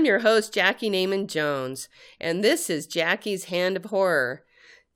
[0.00, 4.44] I'm your host, Jackie Naaman Jones, and this is Jackie's Hand of Horror.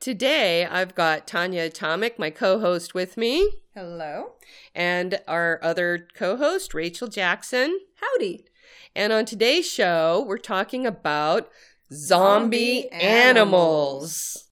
[0.00, 4.36] Today, I've got Tanya Atomic, my co host, with me, Hello.
[4.74, 7.80] and our other co host, Rachel Jackson.
[7.96, 8.46] Howdy.
[8.96, 11.50] And on today's show, we're talking about
[11.92, 14.48] zombie, Zombie animals.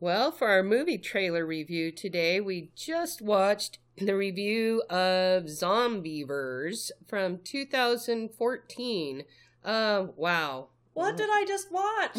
[0.00, 7.38] Well, for our movie trailer review today, we just watched the review of Zombeavers from
[7.44, 9.24] 2014.
[9.64, 10.68] Uh, wow.
[10.94, 12.18] What did I just watch?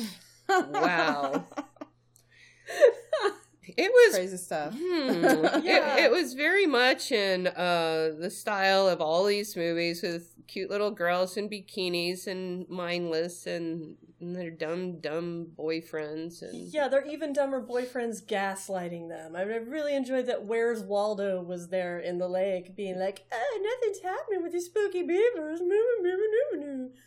[0.49, 1.45] Wow.
[3.77, 4.73] It was Crazy stuff.
[4.73, 5.63] Hmm.
[5.63, 5.95] Yeah.
[5.97, 10.69] it, it was very much in uh, the style of all these movies with cute
[10.69, 16.41] little girls in bikinis and mindless and, and their dumb, dumb boyfriends.
[16.41, 19.35] And Yeah, their even dumber boyfriends gaslighting them.
[19.35, 23.61] I I really enjoyed that Where's Waldo was there in the lake being like, oh,
[23.63, 25.59] nothing's happening with these spooky beavers.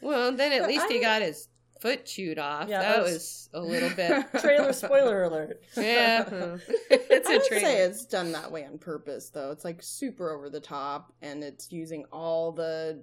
[0.00, 1.48] well, then at But least he got his
[1.80, 2.68] foot chewed off.
[2.68, 4.24] Yeah, that that's- was a little bit.
[4.40, 5.60] Trailer spoiler alert.
[5.76, 6.56] yeah, huh.
[6.90, 7.62] it's I a would trailer.
[7.64, 9.50] say it's done that way on purpose, though.
[9.50, 13.02] It's like super over the top, and it's using all the,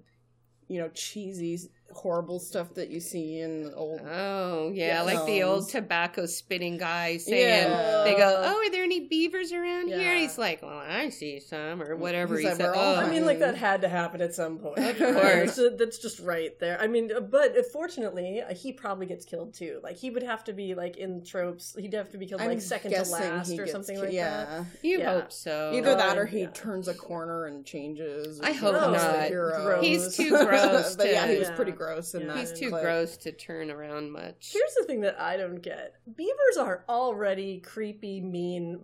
[0.67, 1.59] you know, cheesy,
[1.93, 4.01] horrible stuff that you see in old.
[4.01, 5.01] Oh yeah, Yeah.
[5.01, 8.03] like the old tobacco spitting guy saying, Yeah.
[8.03, 11.39] they go, "Oh, are there any beavers around here?" And he's like, "Well, I see
[11.39, 12.35] some," or whatever.
[12.35, 14.79] He's He like, said, "Oh, I mean, like that had to happen at some point.
[14.79, 15.55] Of course.
[15.55, 16.79] So that's just right there.
[16.79, 19.79] I mean, uh, but uh, fortunately, uh, he probably gets killed too.
[19.83, 21.75] Like he would have to be like in tropes.
[21.77, 24.45] He'd have to be killed I'm like second to last or something ki- like yeah.
[24.45, 24.65] that.
[24.83, 25.13] you Yeah.
[25.13, 26.47] hope so." Either Oh, that or he yeah.
[26.53, 28.39] turns a corner and changes.
[28.41, 29.83] I hope not.
[29.83, 31.55] He's too gross but yeah, he was Yeah.
[31.55, 32.37] pretty gross in Yeah.
[32.37, 32.83] He's too clip.
[32.83, 34.51] gross to turn around much.
[34.53, 35.95] Here's the thing that I don't get.
[36.15, 38.81] Beavers are already creepy, mean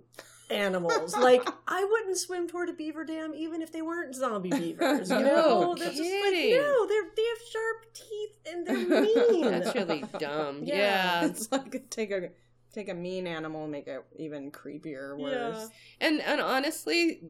[0.50, 1.16] animals.
[1.17, 5.09] like I wouldn't swim toward a beaver dam even if they weren't zombie beavers.
[5.09, 9.01] You know, No they're just like no, they're they have sharp teeth and they're
[9.31, 9.51] mean.
[9.51, 10.62] That's really dumb.
[10.63, 10.75] Yeah.
[10.75, 11.25] yeah.
[11.25, 12.29] It's like take a
[12.75, 15.69] take a mean animal and make it even creepier, worse.
[16.02, 17.22] And and honestly,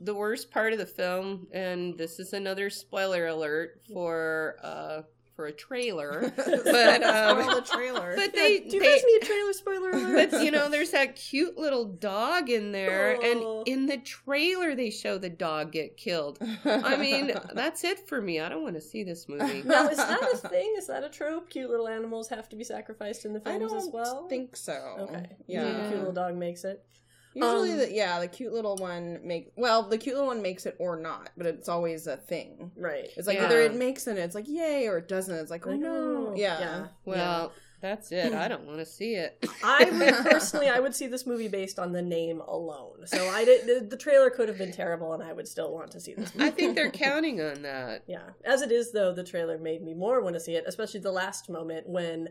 [0.00, 5.02] the worst part of the film, and this is another spoiler alert for uh
[5.42, 8.14] for a trailer, but um, the trailer.
[8.16, 10.30] but they Do you they- guys need a trailer spoiler alert?
[10.30, 13.58] but you know, there's that cute little dog in there, Oh.
[13.64, 16.38] and in the trailer they show the dog get killed.
[16.64, 18.38] I mean, that's it for me.
[18.40, 19.62] I don't want to see this movie.
[19.66, 20.74] now is that a thing?
[20.78, 21.50] Is that a trope?
[21.50, 24.28] Cute little animals have to be sacrificed in the films as well.
[24.28, 24.96] think so.
[25.00, 25.26] Okay.
[25.48, 25.64] Yeah.
[25.64, 26.84] The cute little dog makes it.
[27.34, 30.66] Usually, Um, the, yeah, the cute little one make well, the cute little one makes
[30.66, 32.70] it or not, but it's always a thing.
[32.76, 33.08] Right.
[33.16, 33.46] It's like Yeah.
[33.46, 35.34] either it makes it, it's like yay, or it doesn't.
[35.34, 36.60] It's like oh no, yeah.
[36.60, 36.86] Yeah.
[37.04, 38.32] Well, that's it.
[38.32, 39.44] I don't want to see it.
[39.64, 43.06] I would personally, I would see this movie based on the name alone.
[43.06, 43.66] So I did.
[43.66, 46.32] The, the trailer could have been terrible, and I would still want to see this
[46.34, 46.46] movie.
[46.46, 48.04] I think they're counting on that.
[48.06, 48.22] Yeah.
[48.44, 51.10] As it is, though, the trailer made me more want to see it, especially the
[51.12, 52.28] last moment when.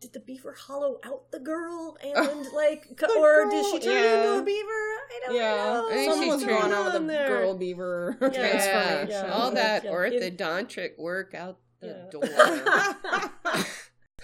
[0.00, 3.92] Did the beaver hollow out the girl and like, The or girl, did she turn
[3.94, 4.16] yeah.
[4.34, 4.68] into a beaver?
[4.68, 5.88] I don't Yeah, know.
[5.90, 7.28] I think someone she's was turned going on with a there.
[7.28, 8.28] girl beaver Yeah.
[8.32, 9.08] transformation.
[9.10, 9.32] Yeah, Yeah.
[9.32, 9.90] all that Yeah.
[9.92, 12.10] orthodontic work out the Yeah.
[12.10, 12.24] door.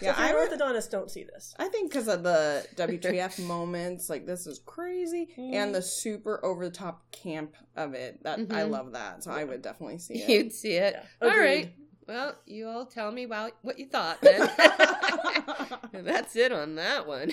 [0.00, 1.54] yeah, So I you're would, an orthodontist, don't see this.
[1.58, 5.54] I think because of the WTF moments, like this is crazy, Mm.
[5.54, 8.22] and the super over the top camp of it.
[8.24, 8.70] That I Mhm.
[8.70, 10.28] love that, so I would definitely see it.
[10.28, 10.94] You'd see it.
[11.22, 11.28] Yeah.
[11.30, 11.72] All right.
[12.06, 13.26] Well, you all tell me
[13.62, 14.50] what you thought then.
[15.92, 17.32] that's it on that one.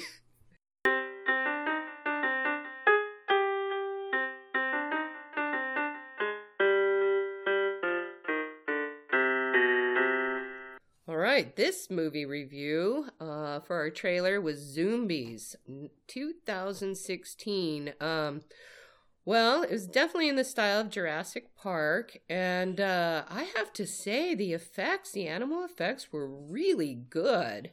[11.07, 15.55] All right, this movie review uh, for our trailer was Zoombies
[16.07, 17.93] 2016.
[17.99, 18.41] Um,
[19.29, 23.85] well, it was definitely in the style of Jurassic Park, and uh, I have to
[23.85, 27.69] say the effects, the animal effects, were really good.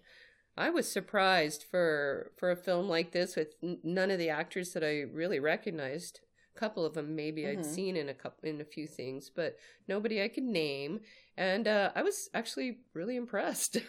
[0.54, 4.74] I was surprised for for a film like this with n- none of the actors
[4.74, 6.20] that I really recognized.
[6.54, 7.64] A couple of them maybe I'd Mhm.
[7.64, 9.56] seen in a couple in a few things, but
[9.88, 11.00] nobody I could name.
[11.38, 13.78] And uh, I was actually really impressed.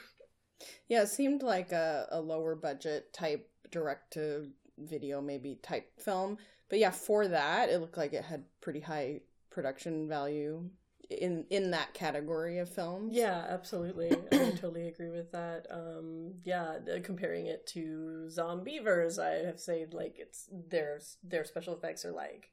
[0.87, 6.38] Yeah, it seemed like a, a lower budget type direct to video maybe type film.
[6.69, 10.69] But yeah, for that, it looked like it had pretty high production value
[11.09, 13.13] in in that category of films.
[13.15, 14.12] Yeah, absolutely.
[14.31, 15.68] I totally agree with that.
[15.69, 21.73] Um, yeah, uh, comparing it to Zombeavers, I have said like it's their their special
[21.73, 22.50] effects are like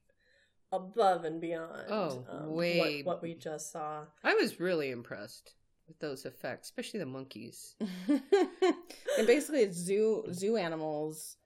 [0.72, 1.84] above and beyond.
[1.88, 4.04] Oh, um, way- what, what we just saw.
[4.22, 5.54] I was really impressed
[5.86, 7.74] with those effects, especially the monkeys.
[8.08, 11.36] and basically it's zoo zoo animals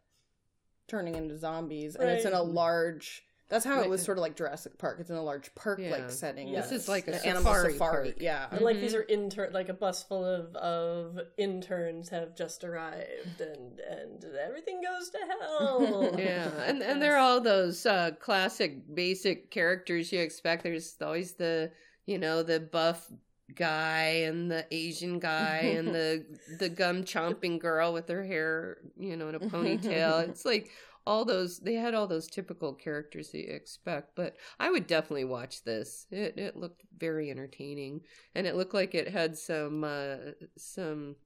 [0.89, 4.37] turning into zombies and it's in a large That's how it was sort of like
[4.37, 4.99] Jurassic Park.
[5.01, 6.09] It's in a large park like Yeah.
[6.09, 6.49] setting.
[6.49, 6.69] Yes.
[6.69, 7.79] This is like a The safari, animal safari.
[7.79, 8.15] park.
[8.21, 8.47] Yeah.
[8.51, 13.41] And like these are intern, like a bus full of of interns have just arrived,
[13.41, 16.15] and and everything goes to hell.
[16.19, 20.63] Yeah, and and they're all those uh, classic basic characters you expect.
[20.63, 21.71] There's always the
[22.05, 23.11] you know the buff
[23.55, 26.25] guy and the Asian guy and the
[26.59, 30.29] the gum chomping girl with her hair you know in a ponytail.
[30.29, 30.71] it's like
[31.07, 34.15] all those they had all those typical characters that you expect.
[34.15, 36.07] But I would definitely watch this.
[36.11, 38.03] It it looked very entertaining,
[38.35, 40.17] and it looked like it had some uh,
[40.59, 41.17] some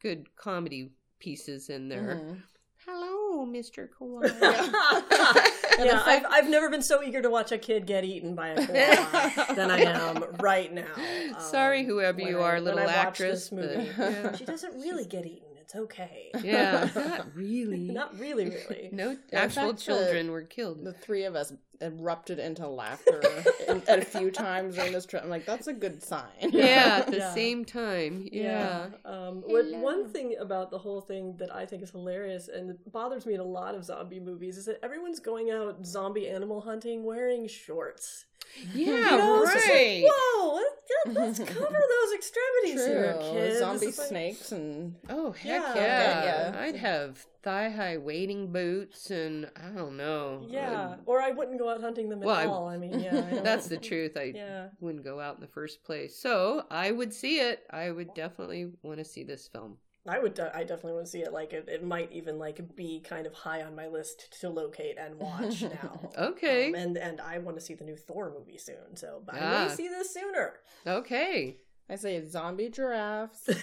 [0.00, 2.20] good comedy pieces in there.
[2.22, 2.42] Mhm.
[2.86, 3.88] Hello, Mr.
[3.90, 4.30] Kawaii.
[5.86, 8.66] yeah, I've, I've never been so eager to watch a kid get eaten by a
[8.66, 11.38] koala than I am right now.
[11.38, 13.48] Sorry, Um, whoever you I- are, little actress.
[13.50, 14.32] But, yeah.
[14.36, 15.47] She doesn't really get eaten.
[15.68, 16.30] It's okay.
[16.42, 17.76] yeah, not really.
[17.90, 18.88] Not really, really.
[18.92, 20.82] no actual fact, the- children were killed.
[20.82, 23.20] The three of us erupted into laughter
[23.68, 25.22] in- at a few times during this trip.
[25.22, 26.24] I'm like, that's a good sign.
[26.40, 27.34] yeah, at the Yeah.
[27.34, 28.26] same time.
[28.32, 28.86] Yeah.
[29.04, 33.26] Um, what, one thing about the whole thing that I think is hilarious and bothers
[33.26, 37.04] me in a lot of zombie movies is that everyone's going out zombie animal hunting
[37.04, 38.24] wearing shorts.
[38.74, 40.04] Yeah, You know, just like, right.
[40.06, 40.54] Whoa,
[41.06, 43.58] let, us cover those extremities here, kids.
[43.58, 45.74] Zombie like- snakes and Oh heck Yeah.
[45.76, 46.24] yeah!
[46.54, 46.60] Yeah.
[46.60, 50.44] I'd have thigh high wading boots and I don't know.
[50.48, 52.68] Yeah, Uh, or I wouldn't go out hunting them at Well, all.
[52.68, 54.16] I mean, yeah, I that's the truth.
[54.16, 54.68] I Yeah.
[54.80, 56.16] wouldn't go out in the first place.
[56.16, 57.64] So I would see it.
[57.70, 59.76] I would definitely want to see this film.
[60.08, 60.34] I would.
[60.34, 61.32] de- I definitely want to see it.
[61.32, 64.96] Like, it, it might even like be kind of high on my list to locate
[64.98, 66.10] and watch now.
[66.18, 66.68] Okay.
[66.68, 69.66] Um, and and I want to see the new Thor movie soon, so I Ah.
[69.68, 70.54] may see this sooner.
[70.86, 71.58] Okay.
[71.90, 73.48] I say zombie giraffes.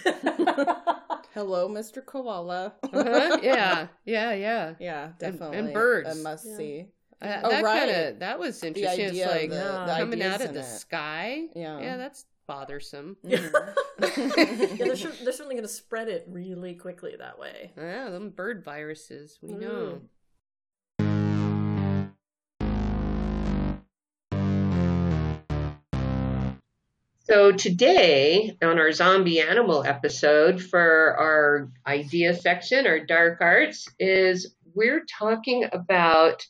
[1.34, 2.04] Hello, Mr.
[2.04, 2.74] Koala.
[2.82, 3.38] Uh-huh.
[3.42, 3.88] Yeah.
[4.04, 4.32] Yeah.
[4.32, 4.74] Yeah.
[4.80, 5.72] Yeah, and definitely.
[5.72, 6.18] birds.
[6.18, 6.56] A must Yeah.
[6.56, 6.86] see.
[7.22, 7.78] Uh, Oh, that right.
[7.88, 9.06] kind of that was interesting.
[9.06, 9.56] idea it's of like the-
[9.86, 10.64] the coming out of the it.
[10.64, 11.44] sky.
[11.54, 11.78] Yeah.
[11.80, 13.16] Yeah, that's bothersome.
[13.24, 13.52] Mhm.
[14.00, 17.72] yeah, they're, sure, they're certainly going to spread it really quickly that way.
[17.76, 19.38] Yeah, them bird viruses.
[19.42, 20.00] We know.
[27.28, 34.54] So today on our zombie animal episode for our idea section, our dark arts, is
[34.74, 36.46] we're talking about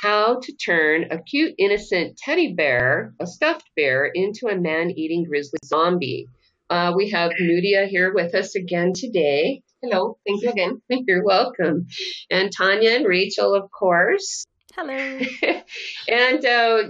[0.00, 5.58] how to turn a cute, innocent teddy bear, a stuffed bear, into a man-eating grizzly
[5.64, 6.26] zombie.
[6.70, 9.62] Uh, we have Nudia here with us again today.
[9.82, 10.80] Hello, thank you again.
[10.88, 11.86] You're welcome.
[12.30, 14.46] And Tanya and Rachel, of course.
[14.74, 15.20] Hello.
[16.08, 16.82] and uh,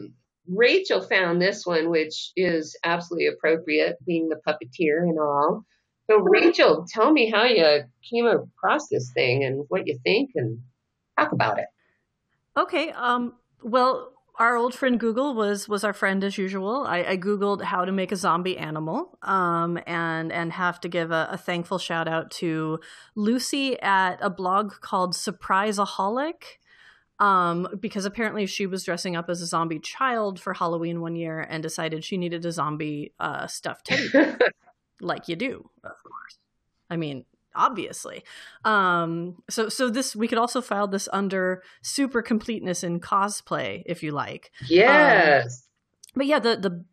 [0.46, 5.64] Rachel found this one, which is absolutely appropriate, being the puppeteer and all.
[6.08, 10.60] So, Rachel, tell me how you came across this thing and what you think, and
[11.18, 11.66] talk about it.
[12.56, 12.90] Okay.
[12.90, 13.34] Um.
[13.62, 16.84] Well, our old friend Google was was our friend as usual.
[16.86, 19.18] I, I googled how to make a zombie animal.
[19.22, 19.78] Um.
[19.86, 22.80] And and have to give a, a thankful shout out to
[23.14, 26.58] Lucy at a blog called Surpriseaholic.
[27.18, 31.40] Um, because apparently she was dressing up as a zombie child for Halloween one year
[31.50, 34.38] and decided she needed a zombie uh, stuffed teddy
[35.02, 36.38] like you do, of course.
[36.88, 38.22] I mean, obviously.
[38.64, 44.02] Um, so so this we could also file this under super completeness in cosplay if
[44.02, 44.50] you like.
[44.68, 45.66] yes.
[46.14, 46.84] But yeah, the the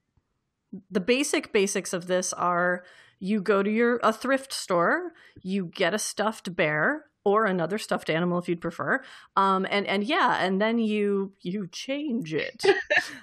[0.91, 2.83] the basic basics of this are
[3.19, 8.09] you go to your a thrift store, you get a stuffed bear or another stuffed
[8.09, 9.03] animal if you'd prefer.
[9.35, 12.63] Um and and yeah, and then you you change it.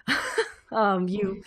[0.72, 1.42] um you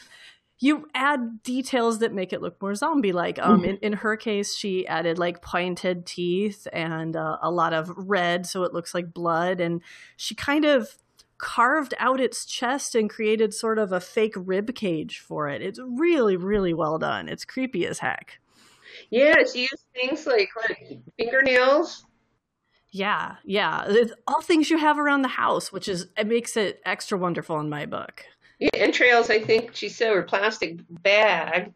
[0.60, 4.56] you add details that make it look more zombie like um in, in her case
[4.56, 9.14] she added like pointed teeth and uh, a lot of red so it looks like
[9.14, 9.82] blood and
[10.16, 10.98] she kind of
[11.38, 15.62] carved out its chest and created sort of a fake rib cage for it.
[15.62, 17.30] It's really really well done.
[17.30, 18.40] It's creepy as heck.
[19.10, 20.72] Yeah, she used things like what,
[21.18, 22.06] fingernails.
[22.92, 23.86] yeah yeah.
[23.88, 27.60] It's all things you have around the house which is it makes it extra wonderful
[27.60, 28.24] in my book
[28.60, 31.74] Yeah, entrails, I think she said, were plastic bag.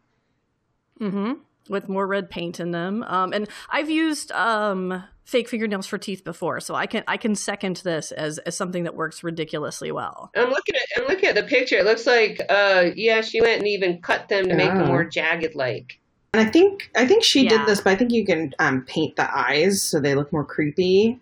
[0.98, 1.34] hmm
[1.70, 6.24] With more red paint in them, um, and I've used um, fake fingernails for teeth
[6.24, 10.32] before, so I can I can second this as as something that works ridiculously well.
[10.36, 11.78] I'm looking at I'm looking at the picture.
[11.78, 15.04] It looks like uh yeah, she went and even cut them to make them more
[15.06, 16.00] jagged like.
[16.34, 17.50] And I think I think she Yeah.
[17.50, 20.46] did this, but I think you can um, paint the eyes so they look more
[20.46, 21.20] creepy,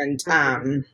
[0.00, 0.84] and um,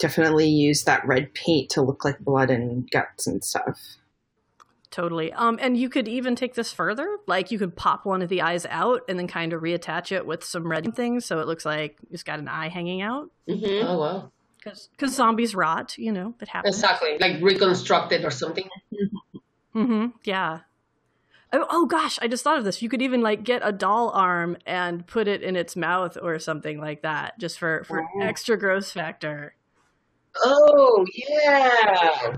[0.00, 3.78] definitely use that red paint to look like blood and guts and stuff.
[4.90, 5.32] Totally.
[5.32, 7.18] Um, and you could even take this further.
[7.28, 10.26] Like you could pop one of the eyes out and then kind of reattach it
[10.26, 13.30] with some red things, so it looks like it's got an eye hanging out.
[13.48, 13.86] Mm-hmm.
[13.86, 14.32] Oh wow!
[14.64, 16.74] Because zombies rot, you know, it happens.
[16.74, 18.68] Exactly, like reconstructed or something.
[19.76, 20.06] Mm-hmm.
[20.24, 20.60] Yeah.
[21.52, 22.82] Oh, oh gosh, I just thought of this.
[22.82, 26.38] You could even like get a doll arm and put it in its mouth or
[26.40, 28.22] something like that, just for for Wow.
[28.26, 29.54] extra gross factor.
[30.42, 32.36] Oh yeah.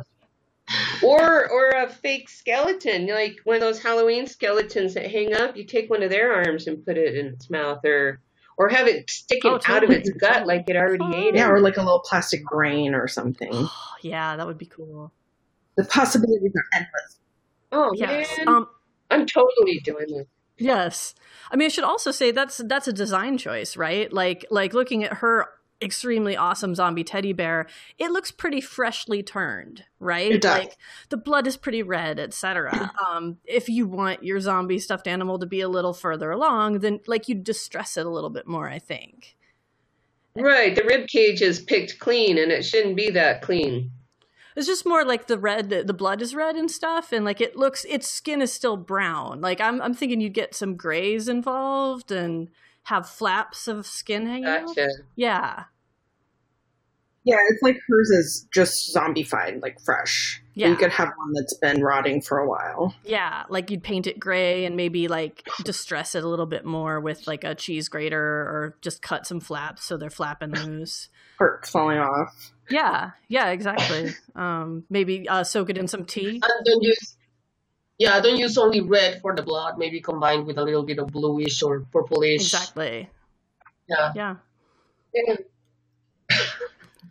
[1.02, 5.56] Or or a fake skeleton, like one of those Halloween skeletons that hang up.
[5.56, 8.20] You take one of their arms and put it in its mouth, or
[8.56, 11.12] or have it sticking Oh, out of its gut like it already Oh.
[11.14, 11.36] ate it.
[11.36, 13.50] Yeah, or like a little plastic grain or something.
[13.52, 13.72] Oh,
[14.02, 15.12] yeah, that would be cool.
[15.76, 17.18] The possibilities are endless.
[17.72, 18.28] Oh Yes.
[18.38, 18.68] man, Um.
[19.10, 20.26] I'm totally doing this.
[20.56, 21.14] Yes.
[21.50, 24.10] I mean, I should also say that's that's a design choice, right?
[24.10, 25.48] Like like looking at her
[25.82, 27.66] extremely awesome zombie teddy bear,
[27.98, 30.32] it looks pretty freshly turned, right?
[30.32, 30.58] It does.
[30.58, 30.76] Like
[31.08, 32.92] the blood is pretty red, etc.
[33.08, 37.00] um, if you want your zombie stuffed animal to be a little further along, then
[37.06, 39.36] like you distress it a little bit more, I think.
[40.34, 43.90] Right, the rib cage is picked clean, and it shouldn't be that clean.
[44.56, 47.40] It's just more like the red, the, the blood is red and stuff, and like
[47.40, 49.40] it looks, its skin is still brown.
[49.40, 52.48] Like I'm, I'm thinking you'd get some grays involved and
[52.84, 54.66] have flaps of skin hanging out.
[54.68, 54.90] Gotcha.
[55.16, 55.64] Yeah,
[57.24, 60.42] Yeah, it's like hers is just zombified, like fresh.
[60.54, 60.68] Yeah.
[60.68, 62.94] You could have one that's been rotting for a while.
[63.04, 63.44] yeah.
[63.48, 67.26] Like you'd paint it gray and maybe like distress it a little bit more with
[67.26, 71.08] like a cheese grater or just cut some flaps so they're flapping loose.
[71.38, 72.52] Part falling off.
[72.68, 74.10] Yeah, yeah, exactly.
[74.34, 76.40] Um, maybe uh, soak it in some tea.
[76.42, 77.16] And don't use,
[77.98, 79.78] yeah, don't use only red for the blood.
[79.78, 82.42] Maybe combined with a little bit of bluish or purplish.
[82.42, 83.08] Exactly.
[83.88, 84.12] Yeah.
[84.14, 84.36] Yeah.
[85.14, 85.36] Yeah.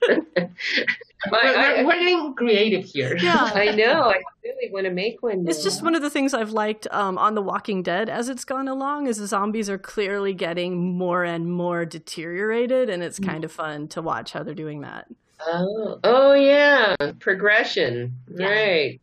[0.07, 3.15] We're, I- we're, we're getting creative here.
[3.17, 3.51] Yeah.
[3.53, 4.09] I know.
[4.09, 5.47] I really want to make one.
[5.47, 5.63] It's now.
[5.63, 8.67] just one of the things I've liked um, on The Walking Dead as it's gone
[8.67, 13.51] along is the zombies are clearly getting more and more deteriorated, and it's kind of
[13.51, 15.07] fun to watch how they're doing that.
[15.45, 18.15] Oh, oh yeah, progression.
[18.35, 18.47] Yeah.
[18.47, 19.01] Right.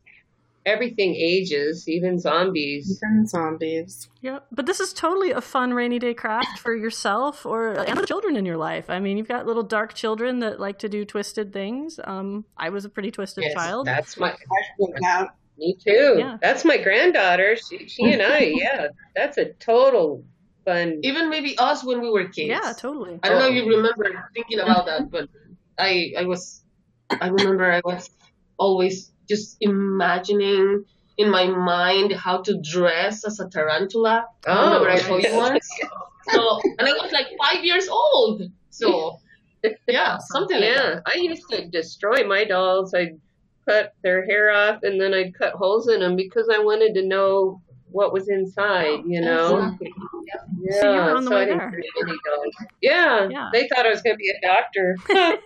[0.69, 3.01] Everything ages, even zombies.
[3.03, 4.09] Even zombies.
[4.21, 4.47] Yep.
[4.53, 8.37] But this is totally a fun rainy day craft for yourself or and the children
[8.37, 8.91] in your life.
[8.91, 11.99] I mean, you've got little dark children that like to do twisted things.
[12.05, 13.87] Um, I was a pretty twisted Yes, child.
[13.87, 14.35] That's my.
[15.01, 15.29] Yeah.
[15.57, 16.17] Me too.
[16.19, 16.37] Yeah.
[16.41, 17.57] That's my granddaughter.
[17.57, 18.39] She, she and I.
[18.55, 20.25] Yeah, that's a total
[20.65, 21.01] fun.
[21.03, 22.49] Even maybe us when we were kids.
[22.49, 23.19] Yeah, totally.
[23.23, 25.29] I don't know if you remember thinking about that, but
[25.79, 26.63] I I was
[27.11, 28.11] I remember I was
[28.59, 30.85] always just imagining
[31.17, 34.25] in my mind how to dress as a tarantula.
[34.47, 35.69] Oh, remember I told you once.
[36.31, 38.43] So and I was like five years old.
[38.69, 39.19] So
[39.89, 41.03] yeah, something like Yeah, that.
[41.07, 42.93] I used to destroy my dolls.
[42.93, 43.19] I'd
[43.67, 47.07] cut their hair off and then I'd cut holes in them because I wanted to
[47.07, 49.01] know what was inside.
[49.07, 49.57] You know.
[49.57, 49.93] Exactly.
[50.61, 51.71] Yeah, So you were on the so way there.
[51.71, 52.55] create any dolls.
[52.83, 53.49] Yeah, Yeah.
[53.55, 54.97] they thought I was going to be a doctor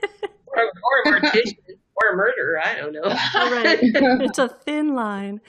[0.49, 1.57] or, or a mortician
[2.03, 2.61] or a murderer.
[2.65, 3.03] I don't know.
[3.05, 3.79] All oh, right.
[3.83, 5.41] it's a thin line.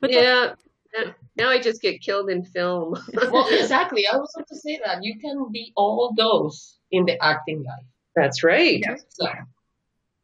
[0.00, 0.56] But that-
[0.94, 1.12] yeah.
[1.36, 2.94] Now I just get killed in film.
[3.14, 4.04] Well, exactly.
[4.12, 7.86] I was about to say that you can be all those in the acting life.
[8.16, 8.82] That's right.
[9.10, 9.26] So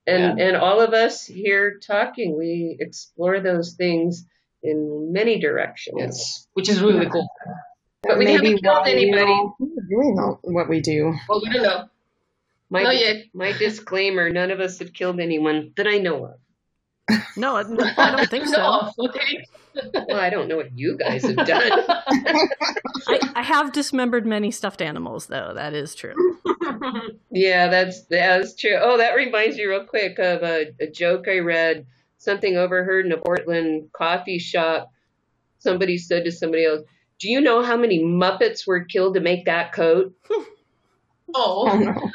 [0.09, 4.25] And and all of us here talking, we explore those things
[4.63, 5.97] in many directions.
[5.99, 7.29] yes, which is really cool.
[8.03, 9.39] But we Maybe haven't killed anybody.
[9.61, 11.15] We're doing what we do.
[11.29, 11.85] Well, we don't know.
[12.69, 13.17] My, Not yet.
[13.33, 17.17] my disclaimer: none of us have killed anyone that I know of.
[17.37, 17.61] no, I
[17.97, 18.57] I don't think so.
[18.57, 19.45] No, okay.
[20.09, 21.71] Well, I don't know what you guys have done.
[21.89, 25.53] I, I have dismembered many stuffed animals, though.
[25.55, 26.15] That is true.
[27.31, 28.77] Yeah, that's that's true.
[28.81, 31.87] Oh, that reminds me real quick of a, a joke I read.
[32.19, 34.91] Something overheard in a Portland coffee shop.
[35.59, 36.83] Somebody said to somebody else,
[37.19, 40.15] "Do you know how many Muppets were killed to make that coat?"
[41.35, 42.11] Oh oh, no.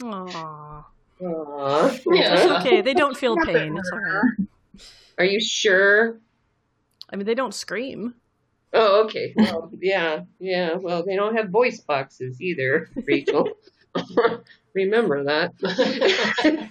[0.00, 0.84] Aww.
[1.22, 1.98] Aw.
[2.12, 2.58] Yeah.
[2.60, 2.80] okay.
[2.82, 3.76] They don't feel pain.
[3.76, 4.48] It's all right.
[5.18, 6.18] Are you sure?
[7.10, 8.14] I mean, they don't scream.
[8.72, 9.32] Oh, okay.
[9.36, 10.74] Well, yeah, yeah.
[10.74, 13.48] Well, they don't have voice boxes either, Rachel.
[14.74, 16.70] Remember that.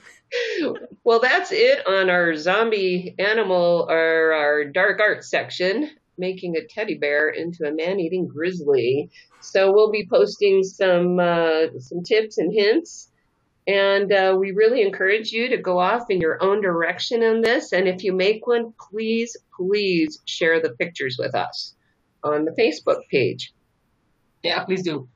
[1.04, 6.96] well, that's it on our zombie animal or our dark art section, making a teddy
[6.96, 9.10] bear into a man-eating grizzly.
[9.42, 13.12] So we'll be posting some uh, some tips and hints.
[13.68, 17.74] And uh, we really encourage you to go off in your own direction on this.
[17.74, 21.74] And if you make one, please, please share the pictures with us
[22.24, 23.54] on the Facebook page.
[24.44, 25.08] yeah, please do.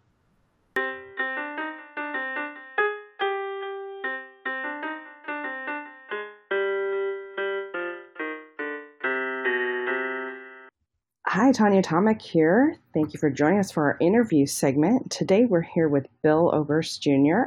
[11.49, 12.77] Hi, Tanya Tomic here.
[12.93, 15.09] Thank you for joining us for our interview segment.
[15.09, 17.41] Today we're here with Bill Oberst Jr.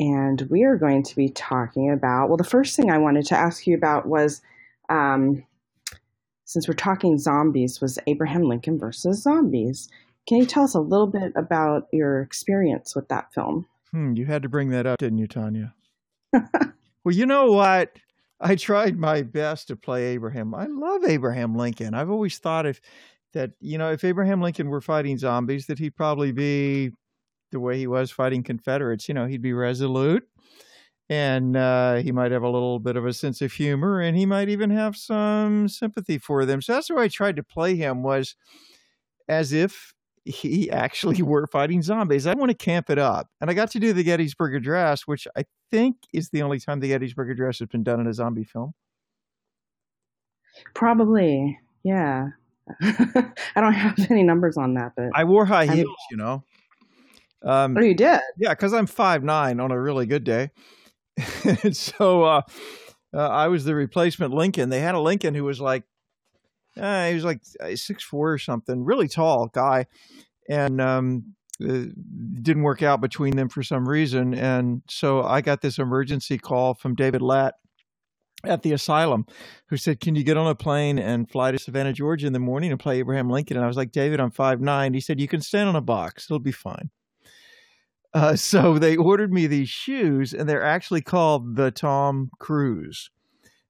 [0.00, 2.26] and we are going to be talking about.
[2.26, 4.42] Well, the first thing I wanted to ask you about was,
[4.88, 5.44] um,
[6.44, 9.88] since we're talking zombies, was Abraham Lincoln versus zombies.
[10.26, 13.66] Can you tell us a little bit about your experience with that film?
[13.92, 15.74] Hmm, you had to bring that up, didn't you, Tanya?
[16.32, 17.92] well, you know what?
[18.40, 20.54] I tried my best to play Abraham.
[20.54, 21.94] I love Abraham Lincoln.
[21.94, 22.80] I've always thought if
[23.32, 26.90] that you know if Abraham Lincoln were fighting zombies, that he'd probably be
[27.52, 29.08] the way he was fighting Confederates.
[29.08, 30.28] You know, he'd be resolute,
[31.10, 34.26] and uh, he might have a little bit of a sense of humor, and he
[34.26, 36.62] might even have some sympathy for them.
[36.62, 38.36] So that's way I tried to play him was
[39.28, 39.94] as if
[40.28, 42.26] he actually were fighting zombies.
[42.26, 43.28] I want to camp it up.
[43.40, 46.80] And I got to do the Gettysburg Address, which I think is the only time
[46.80, 48.74] the Gettysburg Address has been done in a zombie film.
[50.74, 52.28] Probably, yeah.
[52.82, 56.44] I don't have any numbers on that, but I wore high heels, you know.
[57.42, 58.20] Um, oh, you did.
[58.36, 60.50] yeah, because I'm five nine on a really good day.
[61.62, 62.42] And so uh,
[63.14, 64.68] uh, I was the replacement Lincoln.
[64.68, 65.84] They had a Lincoln who was like,
[66.78, 67.40] uh, he was like
[67.74, 69.86] six four or something, really tall guy,
[70.48, 71.84] and um, uh,
[72.42, 74.34] didn't work out between them for some reason.
[74.34, 77.54] And so I got this emergency call from David Latt
[78.44, 79.26] at the asylum,
[79.68, 82.38] who said, "Can you get on a plane and fly to Savannah, Georgia, in the
[82.38, 84.94] morning and play Abraham Lincoln?" And I was like, "David, I'm five nine.
[84.94, 86.26] He said, "You can stand on a box.
[86.26, 86.90] It'll be fine."
[88.14, 93.10] Uh, so they ordered me these shoes, and they're actually called the Tom Cruise.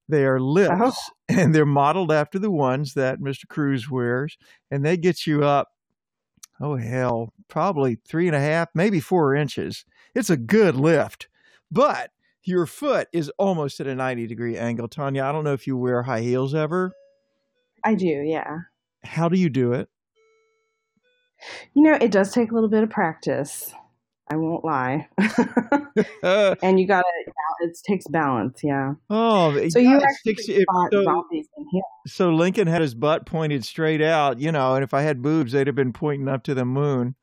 [0.09, 3.47] They are lifts, and they're modeled after the ones that Mr.
[3.49, 4.39] Cruise wears,
[4.71, 5.69] and they get you up.
[6.61, 9.85] Oh hell, probably three and a half, maybe four inches.
[10.15, 11.29] It's a good lift,
[11.71, 12.11] but
[12.43, 14.89] your foot is almost at a ninety degree angle.
[14.89, 16.93] Tanya, I don't know if you wear high heels ever.
[17.85, 18.59] I do, yeah.
[19.05, 19.89] How do you do it?
[21.75, 23.73] You know, it does take a little bit of practice.
[24.31, 25.09] I won't lie.
[26.63, 27.07] And you gotta,
[27.61, 28.95] it takes balance, yeah.
[29.11, 31.83] oh, So you actually it- fought so- zombies in here.
[32.07, 35.53] so Lincoln had his butt pointed straight out, you know, and if I had boobs,
[35.53, 37.15] they'd have been pointing up to the moon.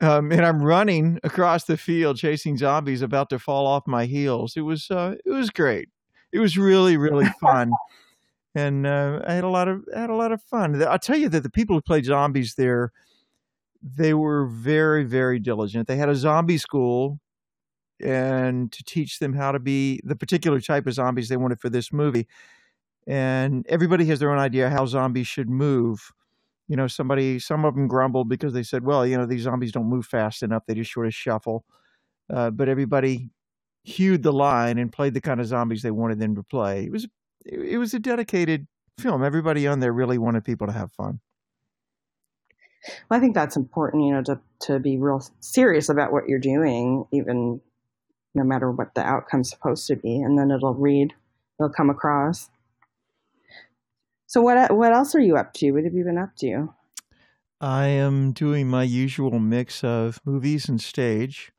[0.00, 4.52] Um, and I'm running across the field chasing zombies about to fall off my heels.
[4.54, 5.88] It was uh, it was great.
[6.32, 7.70] It was really really fun,
[8.54, 10.82] and uh, I had a lot of I had a lot of fun.
[10.84, 12.92] I'll tell you that the people who played zombies there,
[13.82, 15.88] they were very very diligent.
[15.88, 17.18] They had a zombie school,
[18.00, 21.70] and to teach them how to be the particular type of zombies they wanted for
[21.70, 22.26] this movie
[23.06, 26.12] and everybody has their own idea how zombies should move.
[26.68, 29.70] You know, somebody, some of them grumbled because they said, well, you know, these zombies
[29.70, 30.64] don't move fast enough.
[30.66, 31.64] They just sort of shuffle.
[32.32, 33.30] Uh, but everybody
[33.84, 36.84] hewed the line and played the kind of zombies they wanted them to play.
[36.84, 37.06] It was,
[37.44, 38.66] it was a dedicated
[38.98, 39.22] film.
[39.22, 41.20] Everybody on there really wanted people to have fun.
[43.08, 46.40] Well, I think that's important, you know, to, to be real serious about what you're
[46.40, 47.60] doing, even
[48.36, 50.20] no matter what the outcome's supposed to be.
[50.20, 51.14] And then it'll read,
[51.58, 52.50] it'll come across.
[54.26, 55.72] So what what else are you up to?
[55.72, 56.74] What have you been up to?
[57.60, 61.52] I am doing my usual mix of movies and stage.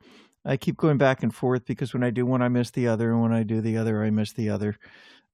[0.46, 3.12] I keep going back and forth because when I do one, I miss the other,
[3.12, 4.78] and when I do the other, I miss the other.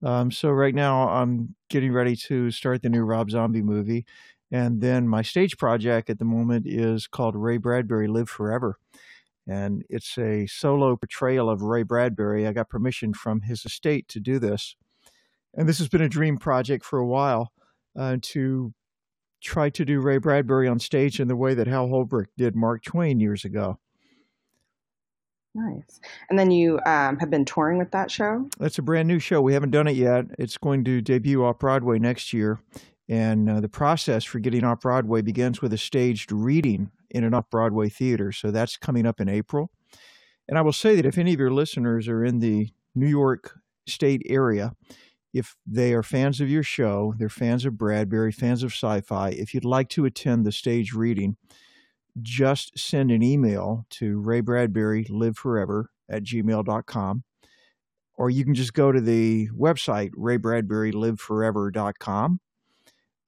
[0.01, 4.05] Um, so right now, I'm getting ready to start the new Rob Zombie movie,
[4.51, 8.77] and then my stage project at the moment is called Ray Bradbury Live Forever,
[9.47, 12.47] and it's a solo portrayal of Ray Bradbury.
[12.47, 14.75] I got permission from his estate to do this,
[15.53, 17.51] and this has been a dream project for a while
[17.97, 18.73] uh, to
[19.41, 22.83] try to do Ray Bradbury on stage in the way that Hal Holbrook did Mark
[22.83, 23.77] Twain years ago.
[25.55, 25.99] Nice.
[26.29, 28.49] And then you um, have been touring with that show.
[28.57, 29.41] That's a brand new show.
[29.41, 30.25] We haven't done it yet.
[30.39, 32.59] It's going to debut off Broadway next year.
[33.13, 37.35] And uh, the process for getting off Broadway begins with a staged reading in an
[37.35, 38.31] off Broadway theater.
[38.31, 39.69] So that's coming up in April.
[40.47, 43.59] And I will say that if any of your listeners are in the New York
[43.85, 44.73] State area,
[45.31, 49.29] if they are fans of your show, they're fans of Bradbury, fans of sci fi,
[49.29, 51.37] if you'd like to attend the stage reading,
[52.19, 57.23] just send an email to Ray Bradbury at gmail.com.
[58.15, 62.39] Or you can just go to the website, raybradburyliveforever.com,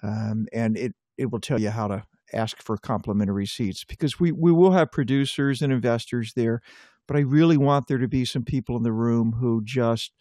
[0.06, 4.32] um, and it, it will tell you how to ask for complimentary seats because we,
[4.32, 6.62] we will have producers and investors there,
[7.08, 10.12] but I really want there to be some people in the room who just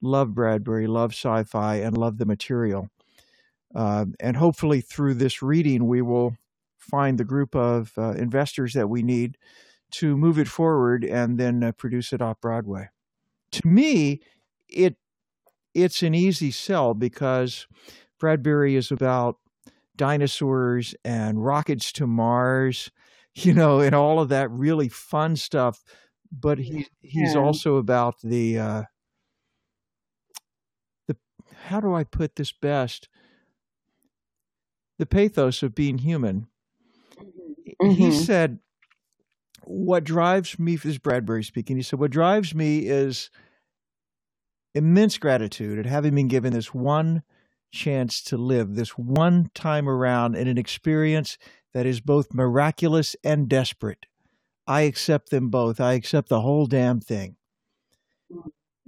[0.00, 2.88] love Bradbury, love sci fi, and love the material.
[3.74, 6.36] Uh, and hopefully, through this reading, we will
[6.78, 9.38] find the group of uh, investors that we need
[9.92, 12.88] to move it forward and then uh, produce it off Broadway.
[13.52, 14.20] To me,
[14.68, 14.96] it
[15.74, 17.66] it's an easy sell because
[18.22, 19.36] Bradbury is about
[19.96, 22.90] dinosaurs and rockets to Mars,
[23.34, 25.82] you know, and all of that really fun stuff
[26.32, 27.42] but he he's Yeah.
[27.42, 28.82] also about the uh,
[31.06, 31.16] the
[31.64, 33.08] how do I put this best?
[34.98, 36.46] The pathos of being human.
[37.64, 38.10] He Mhm.
[38.10, 38.60] said,
[39.64, 41.76] "What drives me." Is Bradbury speaking.
[41.76, 43.30] He said, "What drives me is
[44.74, 47.22] immense gratitude at having been given this one
[47.72, 51.38] chance to live, this one time around in an experience
[51.74, 54.06] that is both miraculous and desperate.
[54.66, 55.80] I accept them both.
[55.80, 57.36] I accept the whole damn thing.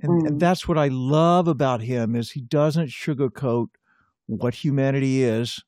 [0.03, 0.41] And, and Mm.
[0.41, 3.69] that's what I love about him is he doesn't sugarcoat
[4.27, 5.65] what humanity is,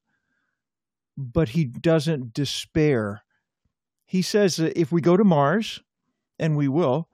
[1.17, 3.23] but he doesn't despair.
[4.07, 5.83] He says that if we go to Mars,
[6.39, 7.09] and we will,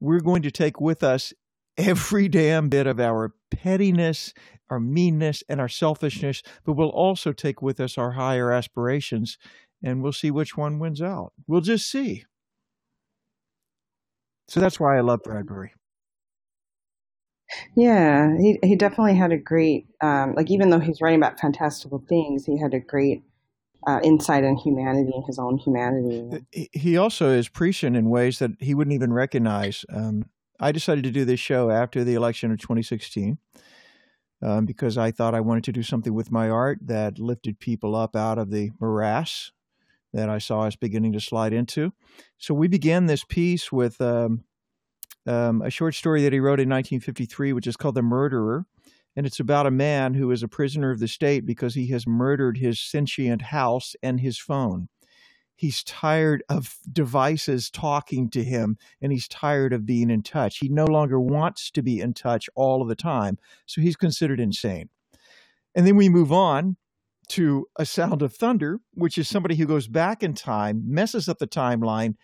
[0.00, 1.32] we're going to take with us
[1.76, 4.32] every damn bit of our pettiness,
[4.70, 9.38] our meanness, and our selfishness, but we'll also take with us our higher aspirations,
[9.82, 11.32] and we'll see which one wins out.
[11.46, 12.24] We'll just see.
[14.48, 15.72] So that's why I love Bradbury.
[17.74, 22.04] Yeah, he he definitely had a great um, like even though he's writing about fantastical
[22.08, 23.22] things, he had a great
[23.86, 26.44] uh, insight on humanity, and his own humanity.
[26.52, 29.84] He- He also is prescient in ways that he wouldn't even recognize.
[29.92, 30.26] Um,
[30.60, 33.38] I decided to do this show after the election of 2016
[34.42, 37.96] um, because I thought I wanted to do something with my art that lifted people
[37.96, 39.52] up out of the morass
[40.12, 41.92] that I saw us beginning to slide into.
[42.38, 44.44] So we began this piece with um,
[45.26, 48.66] um, a short story that he wrote in 1953, which is called The Murderer.
[49.16, 52.06] And it's about a man who is a prisoner of the state because he has
[52.06, 54.88] murdered his sentient house and his phone.
[55.58, 60.58] He's tired of devices talking to him and he's tired of being in touch.
[60.58, 63.38] He no longer wants to be in touch all of the time.
[63.66, 64.88] So he's considered insane.
[65.74, 66.76] And then we move on
[67.30, 71.38] to A Sound of Thunder, which is somebody who goes back in time, messes up
[71.38, 72.14] the timeline,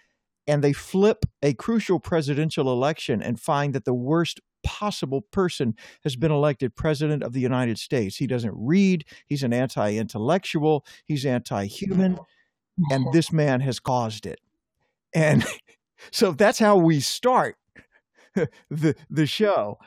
[0.47, 6.15] and they flip a crucial presidential election and find that the worst possible person has
[6.15, 8.17] been elected president of the United States.
[8.17, 12.21] He doesn't read, he's an anti intellectual, he's anti human,
[12.91, 14.41] and this man has caused it.
[15.15, 15.45] And
[16.11, 17.57] so that's how we start
[18.71, 19.79] the the show.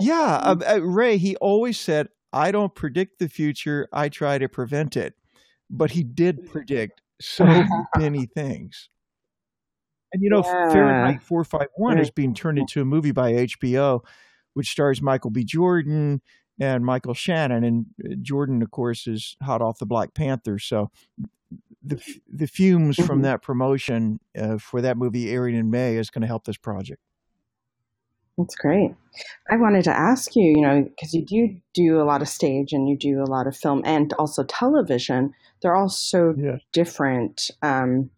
[0.00, 4.48] Yeah, uh, uh, Ray, he always said, I don't predict the future, I try to
[4.48, 5.14] prevent it.
[5.68, 7.64] But he did predict so
[7.96, 8.88] many things.
[10.12, 10.70] And you know, Yeah.
[10.70, 14.04] Fahrenheit 451 Very is being turned into a movie by HBO,
[14.54, 15.44] which stars Michael B.
[15.44, 16.20] Jordan
[16.60, 17.64] and Michael Shannon.
[17.64, 20.58] And uh, Jordan, of course, is hot off the Black Panther.
[20.58, 20.90] So
[21.82, 22.00] the,
[22.32, 23.22] the fumes from Mhm.
[23.22, 27.00] that promotion uh, for that movie airing in May is going to help this project.
[28.38, 28.94] That's great.
[29.50, 32.72] I wanted to ask you, you know, because you do do a lot of stage
[32.72, 35.34] and you do a lot of film and also television.
[35.60, 36.56] They're all so Yeah.
[36.72, 37.50] different.
[37.62, 38.10] Um,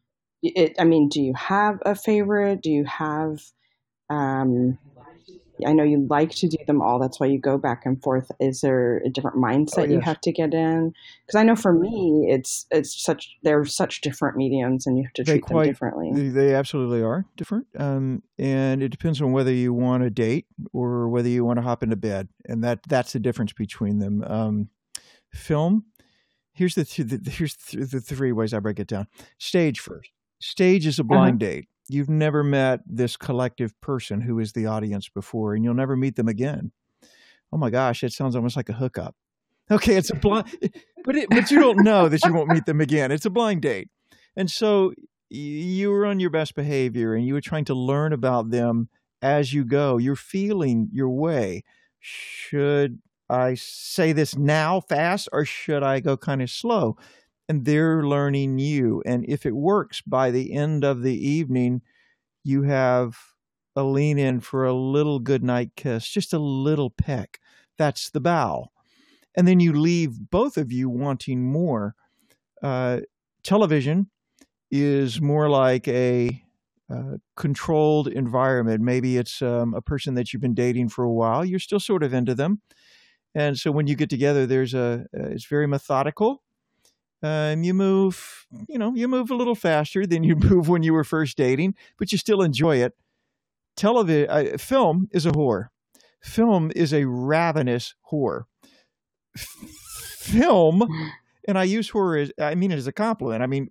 [0.42, 2.62] it, I mean, do you have a favorite?
[2.62, 3.40] Do you have?
[4.11, 4.79] Um,
[5.66, 6.98] I know you like to do them all.
[6.98, 8.31] That's why you go back and forth.
[8.40, 10.05] Is there a different mindset you yes.
[10.05, 10.92] have to get in?
[11.27, 15.12] Because I know for me, it's it's such they're such different mediums, and you have
[15.14, 16.29] to They treat them differently.
[16.31, 17.66] They, absolutely are different.
[17.79, 21.62] Um, and it depends on whether you want to date or whether you want to
[21.62, 22.29] hop into bed.
[22.46, 24.22] And that that's the difference between them.
[24.24, 24.68] Um,
[25.33, 25.87] film,
[26.53, 29.07] here's the, th- the here's th- the three ways I break it down.
[29.38, 30.11] Stage first.
[30.40, 31.68] Stage is a blind date.
[31.88, 36.16] You've never met this collective person who is the audience before, and you'll never meet
[36.16, 36.73] them again.
[37.53, 39.14] Oh my gosh, it sounds almost like a hookup.
[39.70, 40.47] Okay, it's a blind,
[41.05, 43.11] but it, but you don't know that you won't meet them again.
[43.11, 43.88] It's a blind date,
[44.37, 44.92] and so
[45.31, 48.88] you were on your best behavior and you were trying to learn about them
[49.23, 49.99] as you go.
[49.99, 51.64] You're feeling your way.
[52.01, 56.97] Should I say this now fast or should I go kind of slow?
[57.48, 59.02] And they're learning you.
[59.04, 61.83] And if it works by the end of the evening,
[62.42, 63.18] you have
[63.76, 67.40] a lean in for a little goodnight kiss, just a little peck.
[67.76, 68.70] That's the bow.
[69.35, 71.96] And then you leave both of you wanting more.
[72.62, 73.00] Uh,
[73.42, 74.11] television
[74.70, 76.44] is more like a
[76.88, 78.80] uh, controlled environment.
[78.80, 81.44] Maybe it's um, a person that you've been dating for a while.
[81.44, 82.61] You're still sort of into them,
[83.35, 86.43] and so when you get together, there's a uh, it's very methodical.
[87.24, 90.92] Um, you move, you know, you move a little faster than you move when you
[90.92, 92.92] were first dating, but you still enjoy it.
[93.76, 95.68] Television, uh, film is a whore.
[96.22, 98.42] Film is a ravenous whore.
[99.37, 100.87] Film,
[101.48, 103.42] and I use whore as I mean it as a compliment.
[103.42, 103.68] I mean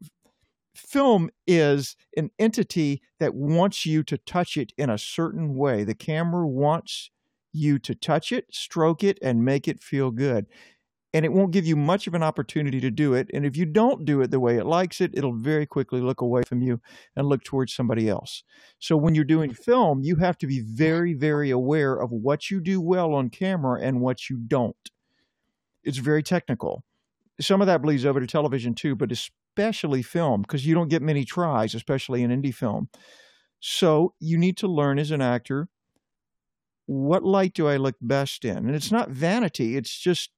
[0.75, 5.83] film is an entity that wants you to touch it in a certain way.
[5.83, 7.11] The camera wants
[7.53, 10.47] you to touch it, stroke it, and make it feel good.
[11.13, 13.29] And it won't give you much of an opportunity to do it.
[13.33, 16.21] And if you don't do it the way it likes it, it'll very quickly look
[16.21, 16.81] away from you
[17.15, 18.43] and look towards somebody else.
[18.79, 22.59] So when you're doing film, you have to be very, very aware of what you
[22.59, 24.75] do well on camera and what you don't.
[25.83, 26.83] It's very technical.
[27.39, 31.01] Some of that bleeds over to television too, but especially film, because you don't get
[31.01, 32.89] many tries, especially in indie film.
[33.59, 35.67] So you need to learn as an actor
[36.85, 38.57] what light do I look best in?
[38.57, 40.31] And it's not vanity, it's just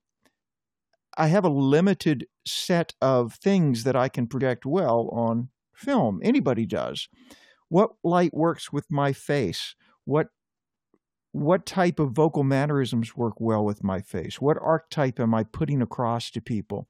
[1.17, 6.19] I have a limited set of things that I can project well on film.
[6.23, 7.07] Anybody does.
[7.69, 9.75] What light works with my face?
[10.05, 10.27] What
[11.31, 14.39] what type of vocal mannerisms work well with my face?
[14.39, 16.87] What archetype am I putting across to people?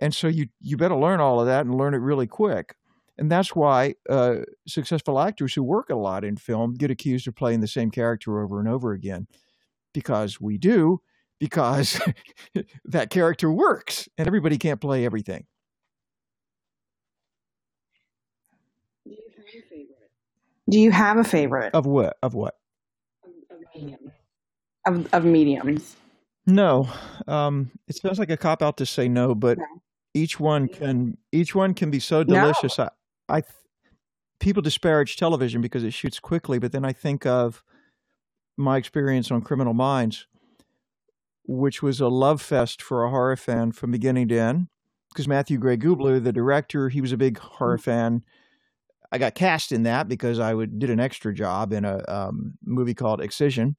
[0.00, 2.74] And so you you better learn all of that and learn it really quick.
[3.18, 4.36] And that's why uh,
[4.66, 8.40] successful actors who work a lot in film get accused of playing the same character
[8.40, 9.26] over and over again,
[9.92, 11.02] because we do,
[11.40, 12.00] because
[12.84, 15.46] that character works, and everybody can't play everything.
[20.68, 22.16] Do you have a favorite Of what?
[22.22, 22.54] Of what?
[24.86, 25.96] of, of mediums?
[26.46, 26.88] No,
[27.26, 29.66] um, it sounds like a cop out to say no, but Okay.
[30.14, 32.40] each one can each one can be so No.
[32.40, 32.78] delicious.
[32.78, 32.90] I,
[33.28, 33.42] I
[34.38, 37.62] people disparage television because it shoots quickly, but then I think of
[38.56, 40.26] my experience on Criminal Minds,
[41.50, 44.68] which was a love fest for a horror fan from beginning to end.
[45.10, 48.24] Because Matthew Gray Gubler, the director, he was a big horror fan.
[49.12, 52.54] I got cast in that because I would did an extra job in a um,
[52.64, 53.76] movie called Excision,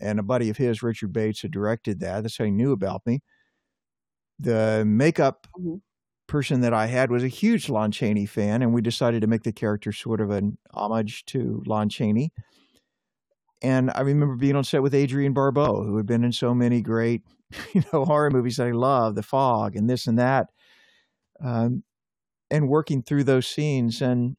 [0.00, 2.22] and a buddy of his, Richard Bates, had directed that.
[2.22, 3.22] That's how he knew about me.
[4.38, 5.80] The makeup Mhm.
[6.28, 9.44] person that I had was a huge Lon Chaney fan, and we decided to make
[9.44, 12.32] the character sort of an homage to Lon Chaney.
[13.62, 16.82] And I remember being on set with Adrienne Barbeau, who had been in so many
[16.82, 17.22] great,
[17.72, 20.48] you know, horror movies that I love, The Fog and this and that,
[21.42, 21.82] um,
[22.50, 24.02] and working through those scenes.
[24.02, 24.36] And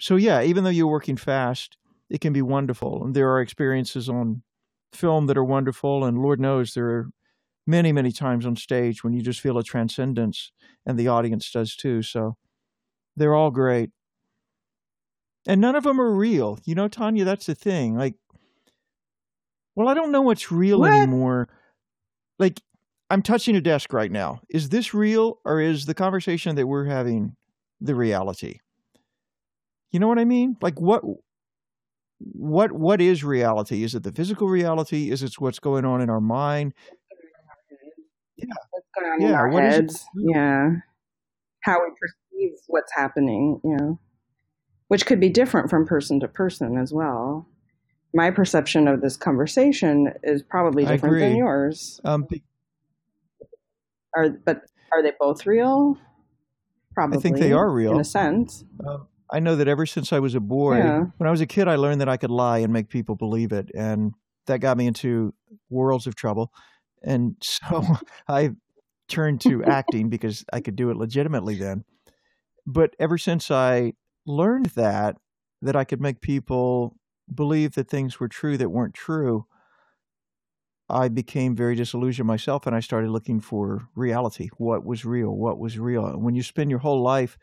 [0.00, 1.76] so, yeah, even though you're working fast,
[2.10, 3.04] it can be wonderful.
[3.04, 4.42] And there are experiences on
[4.92, 7.10] film that are wonderful, and Lord knows there are
[7.66, 10.52] many, many times on stage when you just feel a transcendence,
[10.84, 12.02] and the audience does too.
[12.02, 12.36] So
[13.16, 13.90] they're all great.
[15.46, 16.58] And none of them are real.
[16.64, 17.96] You know, Tanya, that's the thing.
[17.96, 18.14] Like,
[19.74, 20.92] well, I don't know what's real What?
[20.92, 21.48] anymore.
[22.38, 22.60] Like,
[23.10, 24.40] I'm touching a desk right now.
[24.48, 27.36] Is this real or is the conversation that we're having
[27.80, 28.60] the reality?
[29.90, 30.56] You know what I mean?
[30.62, 31.02] Like what
[32.18, 33.84] what what is reality?
[33.84, 35.10] Is it the physical reality?
[35.10, 36.72] Is it what's going on in our mind?
[38.36, 39.80] Yeah, what's going on in our what is it?
[39.82, 40.06] heads?
[40.14, 40.70] Yeah.
[41.60, 44.00] How we perceive what's happening, you know,
[44.88, 47.46] which could be different from person to person as well.
[48.14, 52.00] My perception of this conversation is probably different than yours.
[52.04, 52.42] Um, be-
[54.16, 55.96] Are but are they both real?
[56.94, 57.16] Probably.
[57.18, 57.92] I think they are real.
[57.92, 58.64] in a sense.
[58.86, 61.04] um, I know that ever since I was a boy, Yeah.
[61.16, 63.50] when I was a kid, I learned that I could lie and make people believe
[63.52, 64.12] it, and
[64.46, 65.32] that got me into
[65.70, 66.52] worlds of trouble.
[67.02, 67.82] And so
[68.28, 68.50] I
[69.08, 71.84] turned to acting because I could do it legitimately then.
[72.66, 73.94] But ever since I
[74.26, 75.16] learned that
[75.62, 76.96] that I could make people
[77.32, 79.46] believe that things were true that weren't true,
[80.88, 84.48] I became very disillusioned myself and I started looking for reality.
[84.58, 85.34] What was real?
[85.34, 86.06] What was real?
[86.06, 87.38] And when you spend your whole life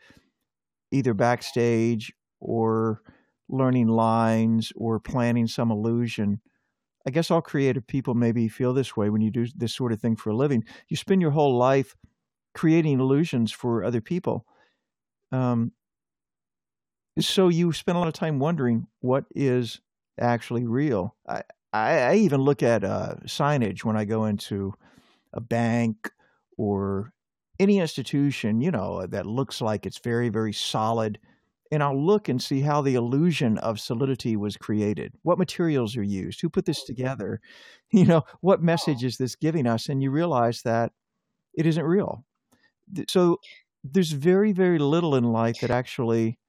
[0.92, 3.02] either backstage or
[3.48, 6.40] learning lines or planning some illusion,
[7.06, 10.00] I guess all creative people maybe feel this way when you do this sort of
[10.00, 10.64] thing for a living.
[10.88, 11.96] You spend your whole life
[12.54, 14.46] creating illusions for other people.
[15.32, 15.72] Um,
[17.18, 19.80] so you spend a lot of time wondering what is
[20.18, 21.16] actually real.
[21.28, 21.42] I,
[21.72, 24.74] I, I even look at uh, signage when I go into
[25.32, 26.10] a bank
[26.56, 27.12] or
[27.58, 31.18] any institution, you know, that looks like it's very, very solid.
[31.72, 35.14] And I'll look and see how the illusion of solidity was created.
[35.22, 36.40] What materials are used?
[36.40, 37.40] Who put this together?
[37.92, 39.88] You know, what message is this giving us?
[39.88, 40.92] And you realize that
[41.54, 42.24] it isn't real.
[43.08, 43.38] So
[43.84, 46.39] there's very, very little in life that actually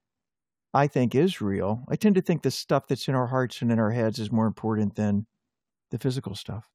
[0.74, 1.84] I think is real.
[1.90, 4.32] I tend to think the stuff that's in our hearts and in our heads is
[4.32, 5.26] more important than
[5.92, 6.70] the physical stuff.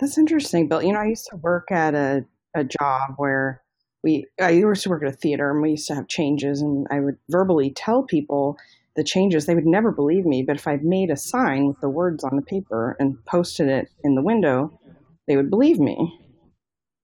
[0.00, 0.82] That's interesting, Bill.
[0.82, 3.62] You know, I used to work at a, a job where
[4.04, 6.86] we I used to work at a theater and we used to have changes and
[6.90, 8.56] I would verbally tell people
[8.94, 9.46] the changes.
[9.46, 12.36] They would never believe me, but if I made a sign with the words on
[12.36, 14.78] the paper and posted it in the window,
[15.26, 16.16] they would believe me.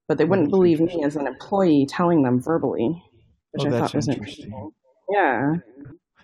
[0.06, 3.02] But they wouldn't believe me as an employee telling them verbally,
[3.52, 4.52] which Oh, I thought was interesting.
[4.52, 4.72] interesting.
[5.10, 5.54] Yeah.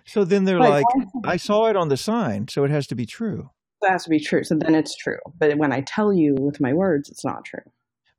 [0.05, 0.85] So then they're But like,
[1.25, 3.49] I saw it on the sign, so it has to be true.
[3.81, 4.43] it has to be true.
[4.43, 5.19] So then it's true.
[5.39, 7.63] But when I tell you with my words, it's not true.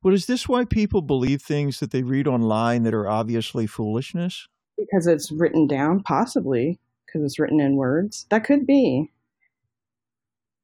[0.01, 4.47] Well, is this why people believe things that they read online that are obviously foolishness?
[4.77, 8.25] Because it's written down, possibly because it's written in words.
[8.29, 9.11] That could be.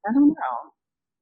[0.08, 0.72] I don't know.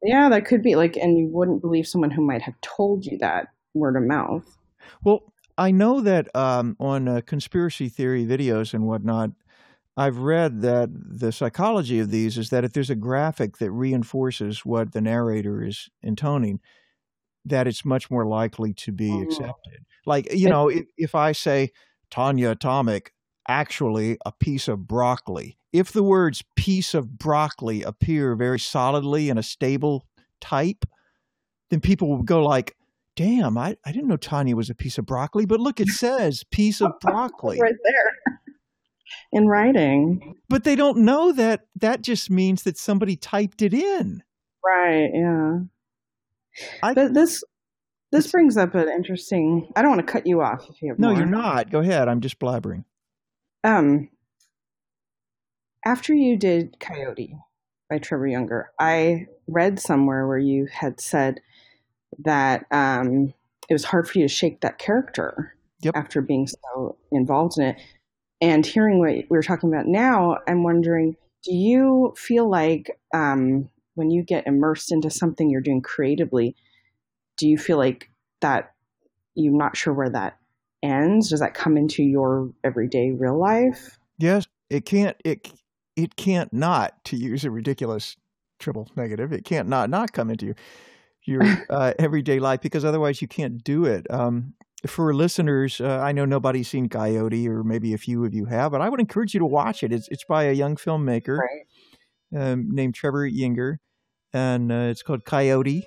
[0.04, 3.18] Yeah, that could be like, and you wouldn't believe someone who might have told you
[3.18, 4.58] that word of mouth.
[5.04, 5.22] Well,
[5.58, 9.32] I know that um, on uh, conspiracy theory videos and whatnot,
[9.98, 14.66] I've read that the psychology of these is that if there's a graphic that reinforces
[14.66, 16.60] what the narrator is intoning,
[17.46, 19.24] that it's much more likely to be Mhm.
[19.24, 19.86] accepted.
[20.06, 21.72] Like, you know, if, if I say
[22.12, 23.14] Tanya Atomic,
[23.48, 29.38] actually a piece of broccoli, if the words piece of broccoli appear very solidly in
[29.38, 30.08] a stable
[30.42, 30.86] type,
[31.70, 32.77] then people will go like,
[33.18, 36.46] damn, I, I didn't know Tanya was a piece of broccoli, but look, it says
[36.52, 37.60] piece of broccoli.
[37.60, 38.40] Right there.
[39.34, 40.36] In writing.
[40.50, 44.24] But they don't know that that just means that somebody typed it in.
[44.66, 45.60] Right, yeah.
[46.84, 47.44] I- but this
[48.12, 51.00] this brings up an interesting I don't want to cut you off if you have
[51.00, 51.18] No, more.
[51.18, 51.70] you're not.
[51.70, 52.08] Go ahead.
[52.08, 52.86] I'm just blabbering.
[53.64, 54.10] Um
[55.86, 57.36] after you did Coyote
[57.90, 61.40] by Trevor Juenger, I read somewhere where you had said
[62.20, 63.34] that um
[63.70, 65.96] it was hard for you to shake that character Yep.
[65.96, 67.82] after being so involved in it.
[68.42, 73.70] And hearing what we are talking about now, I'm wondering, do you feel like um,
[73.96, 76.56] when you get immersed into something you're doing creatively,
[77.38, 78.10] do you feel like
[78.42, 78.74] that
[79.36, 80.38] you're not sure where that
[80.84, 81.30] ends?
[81.30, 84.00] Does that come into your everyday real life?
[84.18, 85.16] Yes, it can't.
[85.24, 85.52] It
[85.96, 88.18] it can't not to use a ridiculous
[88.60, 89.32] triple negative.
[89.32, 90.56] It can't not not come into your
[91.28, 94.06] your uh, everyday life because otherwise you can't do it.
[94.12, 94.54] Um,
[94.86, 98.72] for listeners, uh, I know nobody's seen Coyote, or maybe a few of you have,
[98.72, 99.92] but I would encourage you to watch it.
[99.92, 101.66] It's it's by a young filmmaker Right.
[102.52, 103.78] um, named Trevor Juenger,
[104.34, 105.86] and uh, it's called Coyote,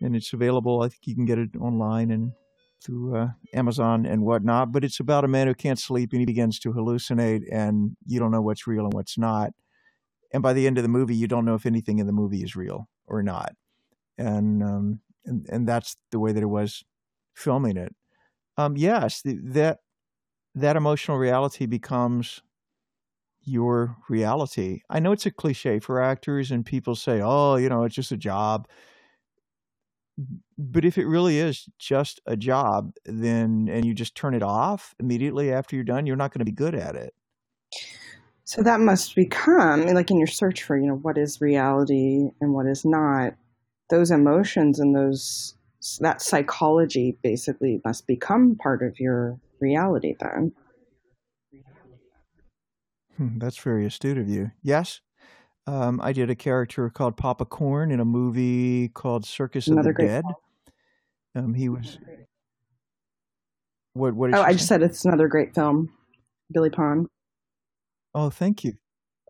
[0.00, 0.82] and it's available.
[0.82, 2.32] I think you can get it online and
[2.84, 4.72] through uh, Amazon and whatnot.
[4.72, 8.18] But it's about a man who can't sleep and he begins to hallucinate, and you
[8.20, 9.52] don't know what's real and what's not.
[10.32, 12.42] And by the end of the movie, you don't know if anything in the movie
[12.42, 13.54] is real or not.
[14.18, 16.84] And um, and and that's the way that it was
[17.34, 17.94] filming it.
[18.56, 19.80] Um, yes, the, that
[20.54, 22.42] that emotional reality becomes
[23.42, 24.80] your reality.
[24.90, 28.12] I know it's a cliche for actors, and people say, "Oh, you know, it's just
[28.12, 28.68] a job."
[30.56, 34.94] But if it really is just a job, then and you just turn it off
[34.98, 37.12] immediately after you're done, you're not going to be good at it.
[38.44, 42.54] So that must become like in your search for, you know, what is reality and
[42.54, 43.34] what is not.
[43.90, 45.54] Those emotions and those
[46.00, 50.52] that psychology basically must become part of your reality then.
[53.16, 54.50] Hmm, that's very astute of you.
[54.62, 55.00] Yes,
[55.66, 59.96] um, I did a character called Papa Corn in a movie called Circus Another of
[59.96, 60.24] the Dead.
[61.34, 61.98] Um, he was.
[63.94, 64.14] What?
[64.14, 64.34] What?
[64.34, 65.92] Oh, I just said it's another great film.
[66.52, 67.08] Billy Pon.
[68.14, 68.74] Oh, thank you.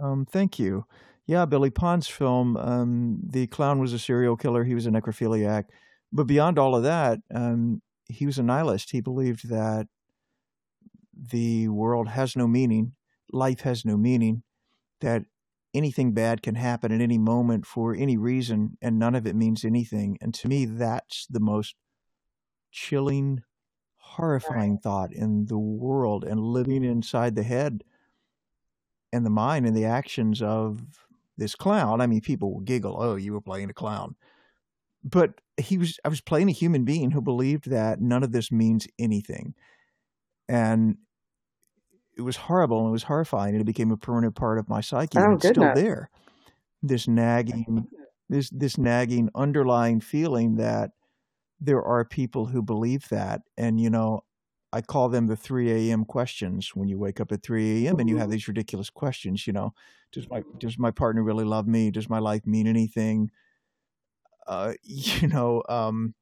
[0.00, 0.84] Um, thank you.
[1.26, 2.56] Yeah, Billy Pon's film.
[2.56, 4.64] Um, the clown was a serial killer.
[4.64, 5.64] He was a necrophiliac.
[6.12, 8.92] But beyond all of that, um, he was a nihilist.
[8.92, 9.88] He believed that
[11.12, 12.92] the world has no meaning,
[13.32, 14.42] life has no meaning,
[15.00, 15.24] that
[15.74, 19.64] anything bad can happen at any moment for any reason, and none of it means
[19.64, 20.18] anything.
[20.20, 21.74] And to me, that's the most
[22.70, 23.42] chilling,
[23.96, 27.82] horrifying thought in the world and living inside the head
[29.12, 31.05] and the mind and the actions of
[31.36, 32.00] this clown.
[32.00, 34.16] I mean, people will giggle, "Oh, you were playing a clown,"
[35.04, 35.98] but he was.
[36.04, 39.54] I was playing a human being who believed that none of this means anything,
[40.48, 40.98] and
[42.16, 44.80] it was horrible and it was horrifying, and it became a permanent part of my
[44.80, 45.18] psyche.
[45.18, 46.10] Oh, and it's still there.
[46.82, 47.88] This nagging,
[48.28, 50.92] this this nagging underlying feeling that
[51.60, 54.24] there are people who believe that, and you know,
[54.72, 56.04] I call them the 3 a.m.
[56.04, 57.98] questions when you wake up at 3 a.m.
[58.00, 59.46] and you have these ridiculous questions.
[59.46, 59.74] You know,
[60.12, 61.90] does my does my partner really love me?
[61.90, 63.30] Does my life mean anything?
[64.46, 66.14] Uh, you know, um,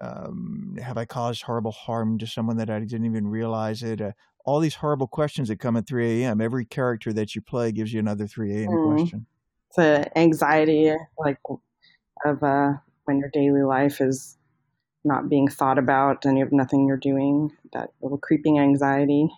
[0.00, 4.00] um, have I caused horrible harm to someone that I didn't even realize it?
[4.00, 4.12] Uh,
[4.44, 6.40] all these horrible questions that come at 3 a.m.
[6.40, 8.70] Every character that you play gives you another 3 a.m.
[8.70, 8.96] Mm.
[8.96, 9.26] question.
[9.68, 11.38] It's a anxiety like
[12.24, 12.72] of uh,
[13.04, 14.36] when your daily life is
[15.04, 17.52] not being thought about and you have nothing you're doing.
[17.72, 19.30] That little creeping anxiety.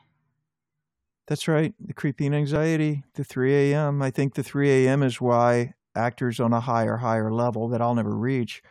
[1.26, 1.74] That's right.
[1.80, 4.02] The creeping anxiety, the 3 a.m.
[4.02, 5.02] I think the 3 a.m.
[5.02, 8.62] is why actors on a higher, higher level that I'll never reach.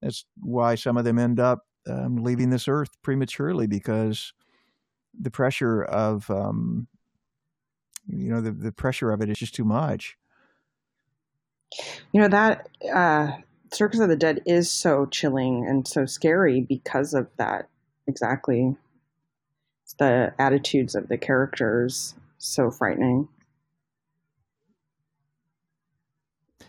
[0.00, 4.32] That's why some of them end up um, leaving this earth prematurely because
[5.18, 6.88] the pressure of, um,
[8.06, 10.16] you know, the, the pressure of it is just too much.
[12.12, 13.32] You know that uh,
[13.74, 17.68] Circus of the Dead is so chilling and so scary because of that.
[18.06, 18.76] Exactly.
[19.84, 23.28] It's the attitudes of the characters so frightening.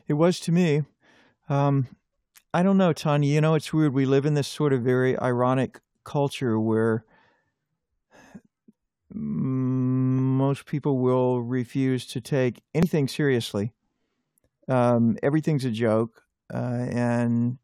[0.08, 0.84] It was to me.
[1.50, 1.88] Um,
[2.54, 3.34] I don't know, Tanya.
[3.34, 3.94] You know, it's weird.
[3.94, 7.06] We live in this sort of very ironic culture where
[9.14, 13.74] most people will refuse to take anything seriously.
[14.68, 17.58] Um, everything's a joke, uh, and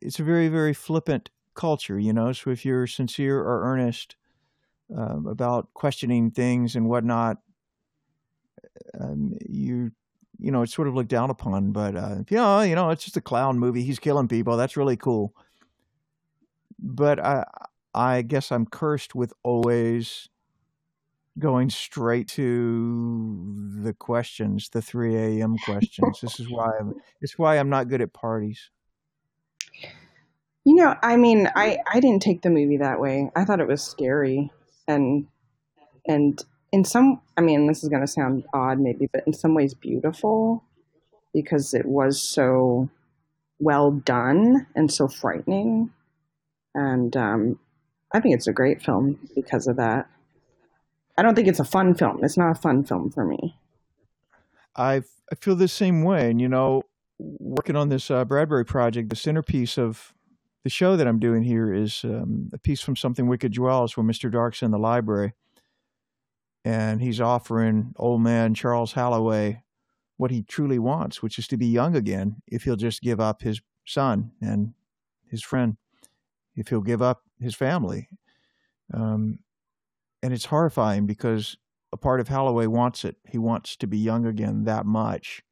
[0.00, 2.32] it's a very, very flippant culture, you know.
[2.32, 4.16] So if you're sincere or earnest
[4.96, 7.38] um, about questioning things and whatnot,
[9.00, 9.92] um, you
[10.38, 11.72] you know it's sort of looked down upon.
[11.72, 13.82] But uh, yeah, you know, it's just a clown movie.
[13.82, 14.56] He's killing people.
[14.56, 15.34] That's really cool.
[16.78, 17.44] But I
[17.94, 20.28] I guess I'm cursed with always
[21.38, 25.56] going straight to the questions, the 3 a.m.
[25.64, 26.20] questions.
[26.20, 26.94] this is why I'm.
[27.20, 28.70] It's why I'm not good at parties.
[30.64, 33.30] You know, I mean, I I didn't take the movie that way.
[33.34, 34.50] I thought it was scary,
[34.86, 35.26] and
[36.06, 39.54] and in some, I mean, this is going to sound odd maybe, but in some
[39.54, 40.64] ways beautiful
[41.34, 42.88] because it was so
[43.58, 45.90] well done and so frightening,
[46.74, 47.58] and um,
[48.12, 50.08] I think it's a great film because of that.
[51.16, 52.22] I don't think it's a fun film.
[52.22, 53.56] It's not a fun film for me.
[54.76, 56.82] I I feel the same way, and you know,
[57.18, 60.12] working on this uh, Bradbury project, the centerpiece of
[60.64, 64.04] the show that I'm doing here is um, a piece from Something Wicked Dwells, where
[64.04, 64.30] Mr.
[64.30, 65.32] Dark's in the library,
[66.64, 69.62] and he's offering old man Charles Halloway
[70.22, 73.42] what he truly wants, which is to be young again, if he'll just give up
[73.42, 74.72] his son and
[75.26, 75.76] his friend,
[76.54, 78.08] if he'll give up his family.
[78.94, 79.40] Um,
[80.22, 81.56] and it's horrifying because
[81.92, 83.16] a part of Halloway wants it.
[83.28, 85.42] He wants to be young again that much.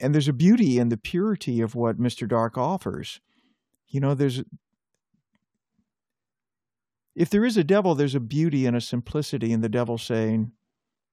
[0.00, 2.28] And there's a beauty in the purity of what Mr.
[2.28, 3.20] Dark offers.
[3.88, 4.42] You know, there's
[7.14, 10.52] if there is a devil, there's a beauty and a simplicity in the devil saying,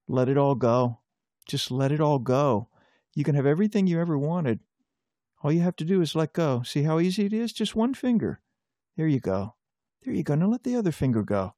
[0.08, 1.00] Let it all go.
[1.48, 2.70] Just let it all go.
[3.14, 4.60] You can have everything you ever wanted.
[5.44, 6.62] All you have to do is let go.
[6.64, 7.52] See how easy it is?
[7.52, 8.42] Just one finger.
[8.96, 9.56] There you go.
[10.04, 10.36] There you go.
[10.36, 11.54] Now let the other finger go.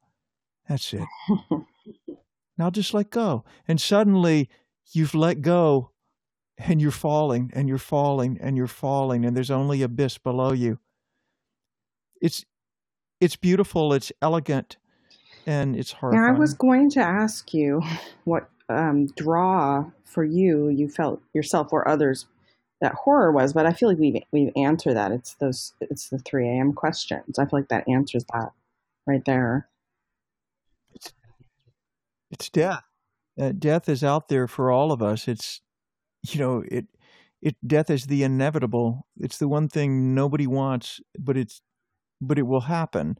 [0.68, 1.08] That's it.
[2.58, 3.44] now just let go.
[3.68, 4.50] And suddenly
[4.92, 5.92] you've let go
[6.58, 10.80] and you're falling and you're falling and you're falling and there's only abyss below you.
[12.22, 12.46] It's
[13.20, 14.78] it's beautiful, it's elegant,
[15.46, 16.16] and it's hard.
[16.16, 17.82] I was going to ask you
[18.26, 22.26] what um, draw for you you felt yourself or others
[22.82, 25.12] that horror was, but I feel like we've we've answered that.
[25.12, 27.40] It's those it's the three AM questions.
[27.40, 28.52] I feel like that answers that
[29.08, 29.68] right there.
[32.34, 32.84] It's, death.
[33.40, 35.28] Uh, death is out there for all of us.
[35.28, 35.62] It's
[36.24, 36.86] you know it
[37.42, 39.08] it death is the inevitable.
[39.20, 41.62] It's the one thing nobody wants, but it's
[42.22, 43.18] but it will happen.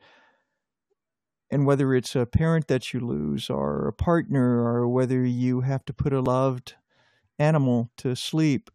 [1.52, 5.86] And whether it's a parent that you lose, or a partner, or whether you have
[5.86, 6.74] to put a loved
[7.38, 8.72] animal to sleep,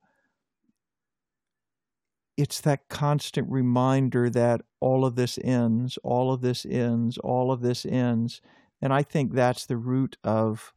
[2.36, 7.62] it's that constant reminder that all of this ends, all of this ends, all of
[7.62, 8.40] this ends.
[8.80, 10.72] And I think that's the root of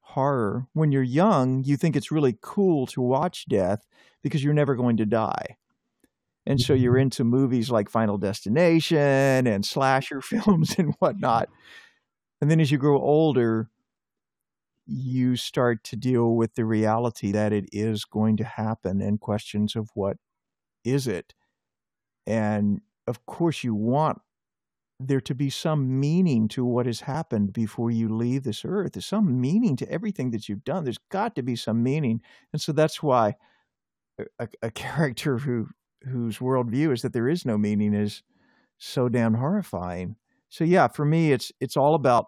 [0.00, 0.66] horror.
[0.72, 3.86] When you're young, you think it's really cool to watch death
[4.22, 5.56] because you're never going to die.
[6.46, 7.02] And so you're mm-hmm.
[7.02, 11.48] into movies like Final Destination and slasher films and whatnot.
[12.40, 13.68] And then as you grow older,
[14.86, 19.74] you start to deal with the reality that it is going to happen and questions
[19.74, 20.16] of what
[20.84, 21.34] is it?
[22.26, 24.20] And of course, you want
[24.98, 28.92] there to be some meaning to what has happened before you leave this earth.
[28.92, 30.84] There's some meaning to everything that you've done.
[30.84, 32.20] There's got to be some meaning.
[32.52, 33.34] And so that's why
[34.38, 35.68] a, a character who
[36.02, 38.22] whose worldview is that there is no meaning is
[38.78, 40.16] so damn horrifying.
[40.48, 42.26] So yeah, for me, it's it's all about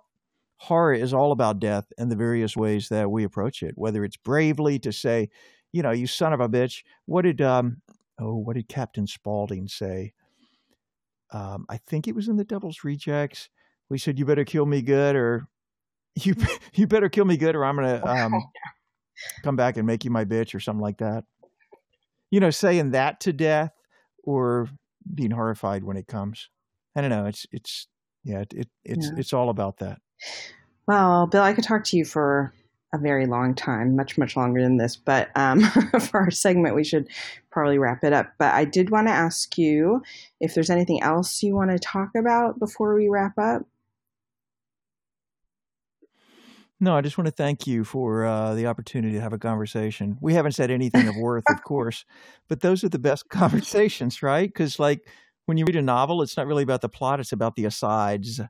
[0.57, 3.75] horror is all about death and the various ways that we approach it.
[3.77, 5.31] Whether it's bravely to say,
[5.73, 6.83] you know, you son of a bitch.
[7.07, 7.83] What did um
[8.21, 10.13] oh what did Captain Spaulding say?
[11.33, 13.49] Um, I think it was in the Devil's Rejects.
[13.91, 15.47] We said, "You better kill me good, or
[16.15, 16.35] you
[16.75, 18.43] you better kill me good, or I'm gonna um,
[19.43, 21.25] come back and make you my bitch, or something like that."
[22.31, 23.73] You know, saying that to death,
[24.25, 24.69] or
[25.15, 26.49] being horrified when it comes.
[26.97, 27.27] I don't know.
[27.27, 27.89] It's it's
[28.25, 28.41] yeah.
[28.41, 29.19] It, it it's Yeah.
[29.19, 29.99] it's all about that.
[30.87, 32.53] Well, Bill, I could talk to you for
[32.93, 34.97] a very long time, much, much longer than this.
[34.97, 35.61] But um,
[36.01, 37.09] for our segment, we should
[37.51, 38.33] probably wrap it up.
[38.39, 40.03] But I did want to ask you
[40.41, 43.63] if there's anything else you want to talk about before we wrap up.
[46.81, 50.17] No, I just want to thank you for uh, the opportunity to have a conversation.
[50.21, 52.05] We haven't said anything of worth, of course,
[52.49, 54.49] but those are the best conversations, right?
[54.49, 55.09] Because, like,
[55.47, 58.41] when you read a novel, it's not really about the plot; it's about the asides.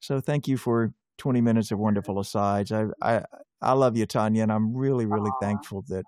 [0.00, 2.72] So, thank you for twenty minutes of wonderful asides.
[2.72, 3.24] I, I,
[3.60, 6.04] I love you, Tanya, and I'm really, really thankful that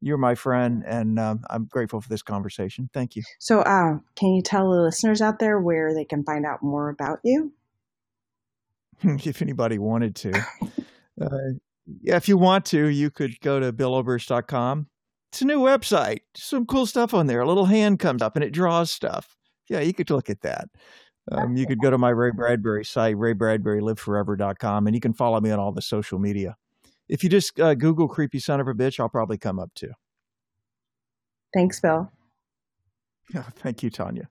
[0.00, 2.88] you're my friend, and um, I'm grateful for this conversation.
[2.92, 3.22] Thank you.
[3.38, 6.88] So, uh, can you tell the listeners out there where they can find out more
[6.90, 7.52] about you?
[9.02, 10.32] if anybody wanted to.
[11.18, 11.56] Uh,
[12.02, 14.86] yeah, if you want to, you could go to billoberst.com.
[15.32, 16.18] It's a new website.
[16.36, 17.40] Some cool stuff on there.
[17.40, 19.34] A little hand comes up and it draws stuff.
[19.70, 20.68] Yeah, you could look at that.
[21.32, 25.50] Um, you could go to my Ray Bradbury site, raybradburyliveforever.com, and you can follow me
[25.50, 26.56] on all the social media.
[27.08, 29.92] If you just uh, Google creepy son of a bitch, I'll probably come up too.
[31.54, 32.10] Thanks, Bill.
[33.34, 34.28] Yeah, thank you, Tanya.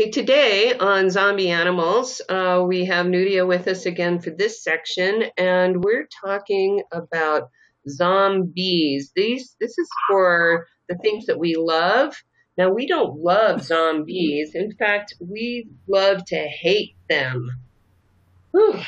[0.00, 5.24] Okay, today on Zombie Animals, uh, we have Nudia with us again for this section,
[5.36, 7.50] and we're talking about
[7.88, 9.12] zombies.
[9.14, 12.14] These, this is for the things that we love.
[12.56, 14.54] Now, we don't love zombies.
[14.54, 17.50] In fact, we love to hate them.
[18.50, 18.80] Whew,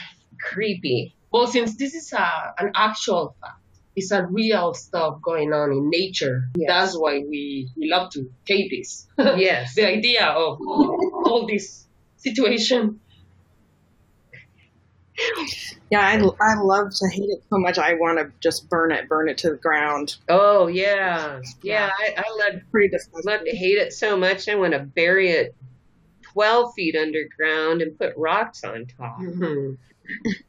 [0.42, 1.14] creepy.
[1.32, 3.60] Well, since this is a, an actual fact,
[3.94, 6.44] it's a real stuff going on in nature.
[6.56, 6.68] Yes.
[6.68, 9.06] That's why we, we love to hate this.
[9.38, 9.74] Yes.
[9.74, 11.86] the idea of all this
[12.16, 13.00] situation.
[15.90, 17.78] Yeah, I, I love to hate it so much.
[17.78, 20.16] I want to just burn it, burn it to the ground.
[20.28, 21.40] Oh, yeah.
[21.62, 23.30] Yeah, I, I love Pretty disgusting.
[23.30, 25.54] love to hate it so much I want to bury it
[26.32, 29.18] 12 feet underground and put rocks on top.
[29.20, 29.76] Mhm.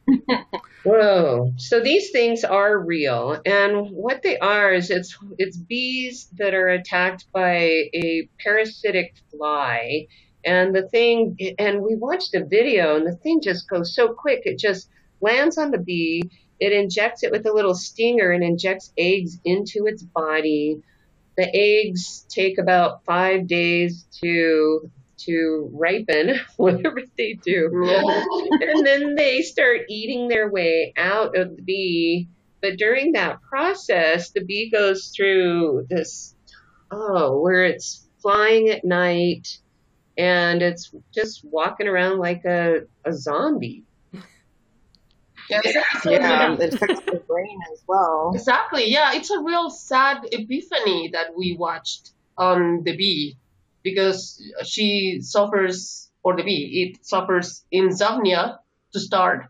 [0.84, 1.52] Whoa.
[1.56, 3.40] So these things are real.
[3.46, 7.54] And what they are is it's it's bees that are attacked by
[7.94, 10.06] a parasitic fly.
[10.44, 14.42] And the thing and we watched a video and the thing just goes so quick.
[14.44, 14.88] It just
[15.20, 16.22] lands on the bee.
[16.58, 20.82] It injects it with a little stinger and injects eggs into its body.
[21.36, 27.70] The eggs take about five days to to ripen, whatever they do.
[28.60, 32.28] and then they start eating their way out of the bee.
[32.60, 36.34] But during that process, the bee goes through this,
[36.90, 39.58] oh, where it's flying at night
[40.16, 43.84] and it's just walking around like a, a zombie.
[45.50, 46.12] Yeah, exactly.
[46.14, 48.32] Yeah, it affects the brain as well.
[48.34, 48.90] Exactly.
[48.90, 53.36] Yeah, it's a real sad epiphany that we watched on the bee
[53.82, 58.60] because she suffers, or the bee, it suffers insomnia
[58.92, 59.46] to start.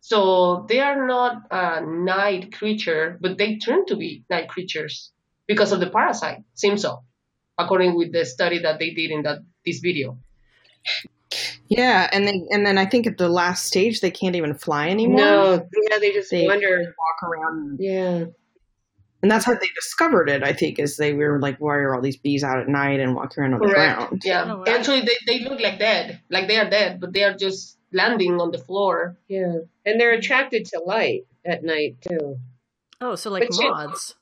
[0.00, 5.12] So they are not a night creature, but they turn to be night creatures
[5.46, 6.38] because of the parasite.
[6.54, 7.04] Seems so,
[7.58, 9.38] according with the study that they did in that
[9.70, 10.18] this video.
[11.68, 14.88] Yeah, and then and then I think at the last stage they can't even fly
[14.88, 15.18] anymore.
[15.20, 16.94] No, yeah, they just They wonder.
[16.98, 18.24] walk around, Yeah.
[19.22, 20.42] and that's how they discovered it.
[20.42, 23.14] I think is they were like, why are all these bees out at night and
[23.14, 24.22] walking around on the ground?
[24.24, 24.44] Yeah.
[24.50, 24.64] Oh, wow.
[24.66, 28.40] Actually, they, they look like dead, like they are dead, but they are just landing
[28.40, 29.18] on the floor.
[29.28, 29.58] Yeah.
[29.84, 32.38] And they're attracted to light at night too.
[33.02, 34.14] Oh, so like But you- moths.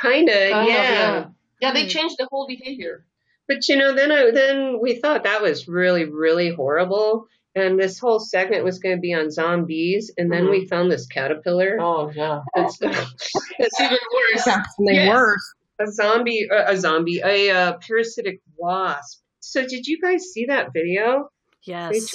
[0.00, 0.92] Kinda, Kind yeah.
[0.92, 1.26] yeah.
[1.60, 1.88] Yeah, they Hmm.
[1.88, 3.04] changed the whole behavior.
[3.52, 7.26] But you know, then I then we thought that was really, really horrible.
[7.54, 10.50] And this whole segment was going to be on zombies, and then Mhm.
[10.50, 11.76] we found this caterpillar.
[11.80, 12.78] Oh yeah, It's
[13.58, 14.46] it's even worse.
[14.46, 15.08] Yeah, and they Yes.
[15.08, 15.36] were.
[15.80, 19.20] a zombie, uh, a zombie, a uh, parasitic wasp.
[19.40, 21.28] So did you guys see that video?
[21.66, 22.14] They Yes.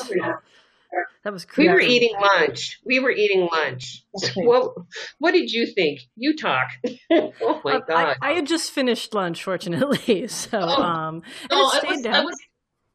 [0.89, 1.05] Took it out.
[1.23, 2.79] That was We were eating lunch.
[2.85, 4.03] We were eating lunch.
[4.35, 4.73] What
[5.19, 5.99] What did you think?
[6.15, 6.67] You talk.
[7.11, 8.17] oh my god.
[8.21, 10.27] I had just finished lunch, fortunately.
[10.27, 10.81] So, Oh.
[10.81, 11.21] um,
[11.51, 12.13] No, I was, down.
[12.15, 12.38] I was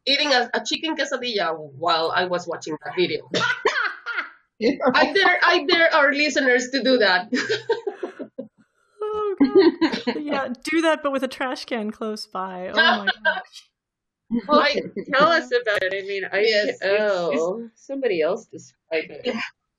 [0.06, 3.28] eating a, a chicken quesadilla while I was watching that video.
[4.94, 7.28] I dare I dare our listeners to do that.
[9.02, 9.36] Oh
[10.06, 10.16] god.
[10.22, 12.68] yeah, do that, but with a trash can close by.
[12.72, 13.70] Oh my gosh.
[14.46, 14.80] Well, I,
[15.14, 15.94] tell us about it.
[15.94, 19.34] I mean, I Yes, oh somebody else describe it.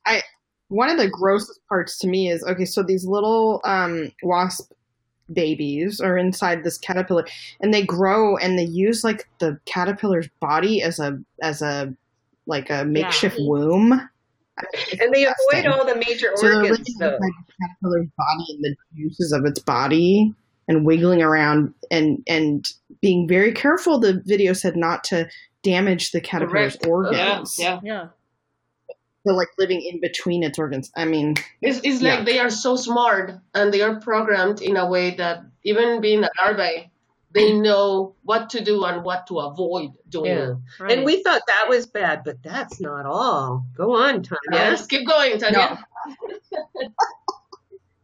[0.05, 0.21] I
[0.69, 2.65] one of the grossest parts to me is okay.
[2.65, 4.71] So these little um, wasp
[5.31, 7.25] babies are inside this caterpillar,
[7.61, 11.93] and they grow, and they use like the caterpillar's body as a as a
[12.45, 13.91] like a makeshift womb.
[14.99, 17.17] And they avoid all the major So they're living organs, inside though.
[17.17, 20.33] the caterpillar's body and the juices of its body
[20.67, 23.99] and wiggling around and and being very careful.
[23.99, 25.29] The video said not to
[25.63, 26.85] damage the caterpillar's Correct.
[26.85, 26.91] Uh-huh.
[26.91, 27.57] organs.
[27.59, 27.93] Yeah, yeah.
[27.93, 28.07] Yeah.
[29.25, 30.91] So like living in between its organs.
[30.97, 34.89] I mean, It's, it's like they are so smart and they are programmed in a
[34.89, 36.91] way that even being a larvae,
[37.31, 40.27] they know what to do and what to avoid doing.
[40.27, 40.53] Yeah.
[40.77, 40.91] Right.
[40.97, 43.65] And we thought that was bad, but that's not all.
[43.77, 44.37] Go on, Tanya.
[44.51, 45.83] Yes, keep going, Tanya.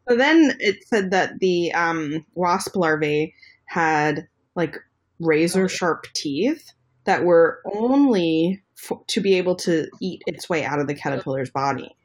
[0.10, 3.34] So then it said that the um, wasp larvae
[3.66, 4.76] had like
[5.20, 6.72] razor sharp teeth
[7.04, 11.52] that were only f- to be able to eat its way out of the caterpillar's
[11.52, 11.96] body.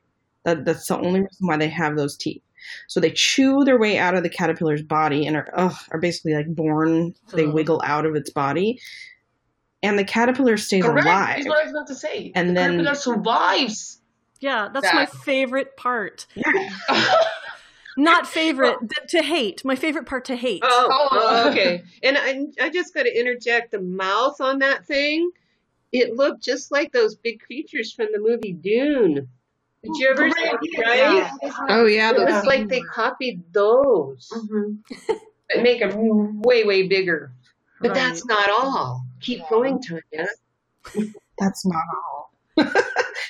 [0.44, 2.42] That, that's the only reason why they have those teeth.
[2.88, 6.34] So they chew their way out of the caterpillar's body and are ugh, are basically
[6.34, 7.14] like born.
[7.32, 7.54] They Ugh.
[7.54, 8.80] wiggle out of its body,
[9.82, 11.06] and the caterpillar stays Correct.
[11.06, 11.38] alive.
[11.40, 12.32] Is what I was going to say.
[12.34, 14.00] And the then- caterpillar survives.
[14.40, 16.26] yeah, that's my favorite part.
[16.34, 16.70] Yeah.
[17.96, 19.64] Not favorite, th- to hate.
[19.64, 20.62] My favorite part to hate.
[20.64, 21.50] Oh, Oh.
[21.50, 21.82] okay.
[22.02, 25.30] And I, I just got to interject the mouth on that thing.
[25.92, 29.28] It looked just like those big creatures from the movie Dune.
[29.84, 30.78] Did you ever see it?
[30.80, 31.30] Right?
[31.68, 34.28] Oh yeah, It the was like they copied those.
[34.32, 34.78] Mhm.
[35.52, 37.30] But make them way, way bigger.
[37.80, 37.94] But Right.
[37.96, 39.04] that's not all.
[39.20, 40.26] Keep going, Tanya.
[41.38, 42.13] that's not all.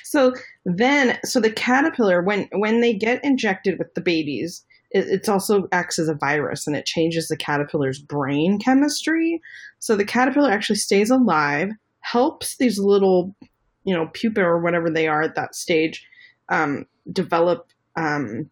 [0.03, 0.33] so
[0.65, 5.67] then, so the caterpillar, when when they get injected with the babies, it, it's also
[5.71, 9.41] acts as a virus and it changes the caterpillar's brain chemistry.
[9.79, 11.69] So the caterpillar actually stays alive,
[11.99, 13.35] helps these little,
[13.83, 16.05] you know, pupa or whatever they are at that stage,
[16.49, 18.49] um, develop um,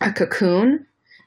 [0.00, 0.86] a cocoon.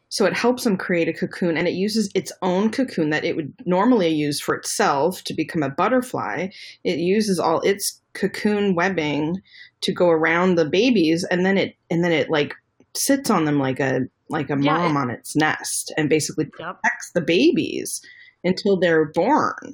[0.10, 3.36] So it helps them create a cocoon, and it uses its own cocoon that it
[3.36, 6.50] would normally use for itself to become a butterfly.
[6.84, 9.42] It uses all its cocoon webbing
[9.82, 12.54] to go around the babies, and then it and then it like
[12.96, 16.82] sits on them like a like a Yeah, mom on its nest, and basically Yep.
[16.82, 18.02] protects the babies
[18.44, 19.74] until they're born,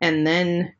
[0.00, 0.74] and then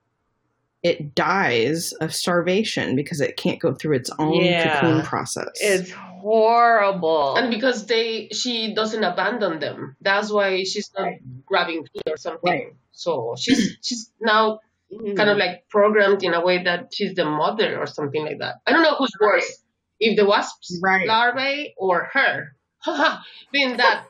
[0.84, 4.80] it dies of starvation because it can't go through its own Yeah.
[4.80, 5.50] cocoon process.
[5.56, 7.34] It's horrible.
[7.36, 9.96] And because they, she doesn't abandon them.
[10.00, 11.14] That's why she's not
[11.46, 12.52] grabbing food or something.
[12.52, 12.74] Right.
[12.92, 14.60] So she's she's now
[14.90, 15.40] kind of mm.
[15.40, 18.56] like programmed in a way that she's the mother or something like that.
[18.66, 19.62] I don't know who's worse,
[20.00, 21.06] if the wasp's Right.
[21.06, 22.56] larvae or her,
[23.52, 24.06] being that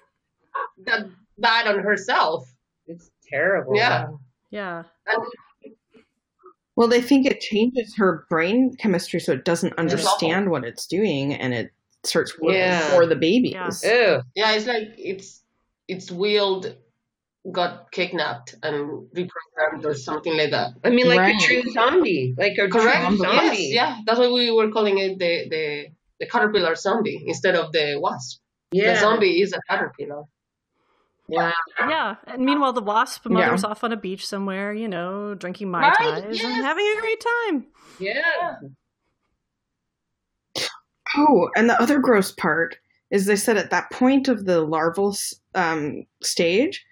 [0.87, 1.07] that
[1.39, 2.49] bad on herself.
[2.87, 3.77] It's terrible.
[3.77, 4.09] Yeah.
[4.51, 4.85] Yeah.
[5.07, 5.75] And
[6.77, 11.35] Well, they think it changes her brain chemistry so it doesn't understand what it's doing
[11.35, 11.71] and it
[12.05, 12.89] starts working Yeah.
[12.91, 13.53] for the babies.
[13.53, 14.17] Yeah.
[14.17, 14.23] Ew.
[14.35, 15.43] yeah, it's like it's
[15.89, 16.77] it's willed
[17.51, 20.73] got kidnapped and reprogrammed or something like that.
[20.85, 21.35] I mean, like Right.
[21.37, 22.35] a true zombie.
[22.37, 23.07] Like a Correct.
[23.09, 23.57] true zombie.
[23.57, 23.99] Yes, yeah.
[24.07, 25.87] That's why we were calling it the the
[26.21, 28.41] the caterpillar zombie instead of the wasp.
[28.73, 28.95] Yeah.
[28.95, 30.25] The zombie is a caterpillar.
[31.29, 31.53] Wow.
[31.79, 32.17] Yeah.
[32.27, 36.23] And meanwhile, the wasp mother's off on a beach somewhere, you know, drinking Mai Right,
[36.25, 37.67] Tais and having a great time.
[38.01, 38.57] Yeah.
[41.17, 42.77] Oh, and the other gross part
[43.11, 45.17] is they said at that point of the larval
[45.55, 46.85] um, stage,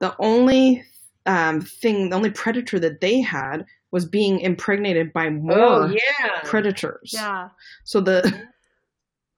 [0.00, 0.84] the only
[1.26, 6.40] um, thing, the only predator that they had was being impregnated by more Oh, yeah.
[6.44, 7.10] predators.
[7.14, 7.48] Yeah.
[7.84, 8.22] So the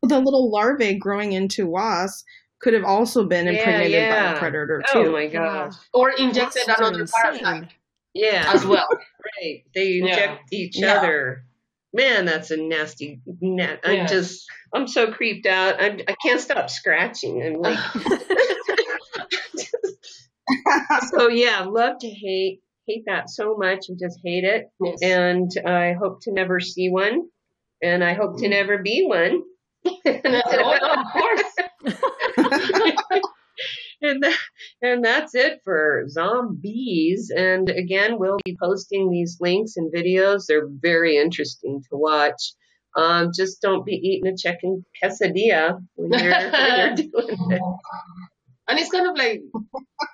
[0.02, 2.24] the little larvae growing into wasps
[2.60, 4.98] could have also been Yeah, impregnated by a predator too.
[4.98, 5.74] Oh, my gosh.
[5.92, 7.22] Or injected Wasps are another insane.
[7.22, 7.70] parasite
[8.14, 8.50] Yeah.
[8.52, 8.88] as well.
[9.42, 9.64] Right.
[9.74, 10.94] They inject each Yeah.
[10.94, 11.44] other.
[11.92, 13.20] Man, that's a nasty.
[13.40, 13.80] net.
[13.84, 14.06] I'm Yeah.
[14.06, 14.46] just.
[14.74, 15.80] I'm so creeped out.
[15.80, 17.42] I'm, I can't stop scratching.
[17.42, 17.78] I'm like.
[21.10, 23.86] so yeah, love to hate hate that so much.
[23.88, 24.98] and just hate it, Yes.
[25.02, 27.28] and I hope to never see one,
[27.82, 29.42] and I hope to never be one.
[30.04, 31.54] And oh, of course.
[34.02, 34.38] and that,
[34.82, 37.30] and that's it for zombies.
[37.34, 40.44] And again, we'll be posting these links and videos.
[40.46, 42.52] They're very interesting to watch.
[42.96, 47.62] Um, just don't be eating a chicken quesadilla when you're, when you're doing it.
[48.68, 49.42] And it's kind of like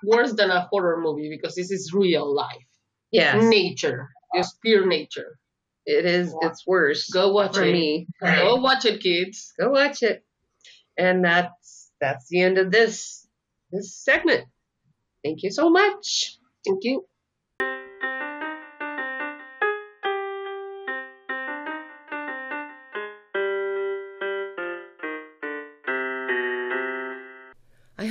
[0.04, 2.66] worse than a horror movie because this is real life.
[3.10, 4.10] Yes, Nature.
[4.34, 5.38] Just pure nature.
[5.86, 6.34] it is.
[6.42, 7.08] It's worse.
[7.10, 7.72] Go watch it.
[7.72, 8.06] me.
[8.20, 9.52] Go watch it, kids.
[9.58, 10.24] Go watch it.
[10.98, 13.26] And that's that's the end of this
[13.70, 14.46] this segment.
[15.24, 16.38] Thank you so much.
[16.66, 17.04] Thank you.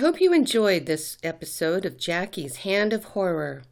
[0.04, 3.64] Hope you enjoyed this episode of Jackey's Hand of Horror.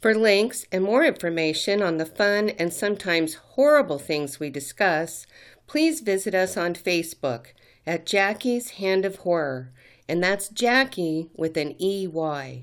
[0.00, 5.26] For links and more information on the fun and sometimes horrible things we discuss,
[5.66, 7.48] please visit us on Facebook
[7.86, 9.70] at Jackey's Hand of Horror,
[10.08, 12.62] and that's Jackie with an EY.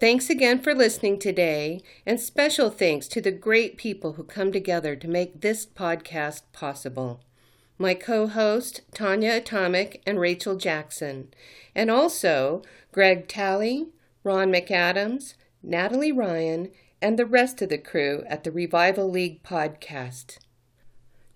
[0.00, 4.96] Thanks again for listening today, and special thanks to the great people who come together
[4.96, 7.20] to make this podcast possible
[7.84, 11.28] my co host, Tanya Atomic and Rachel Jackson,
[11.74, 12.62] and also
[12.92, 13.88] Greg Talley,
[14.22, 16.70] Ron McAdams, Natalie Ryan,
[17.02, 20.38] and the rest of the crew at the Revival League podcast.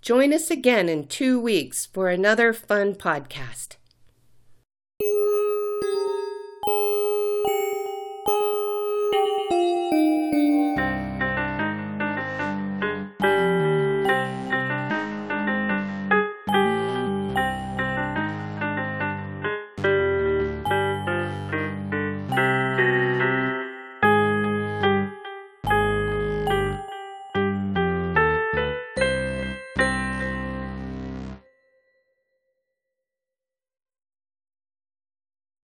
[0.00, 3.76] Join us again in two weeks for another fun podcast.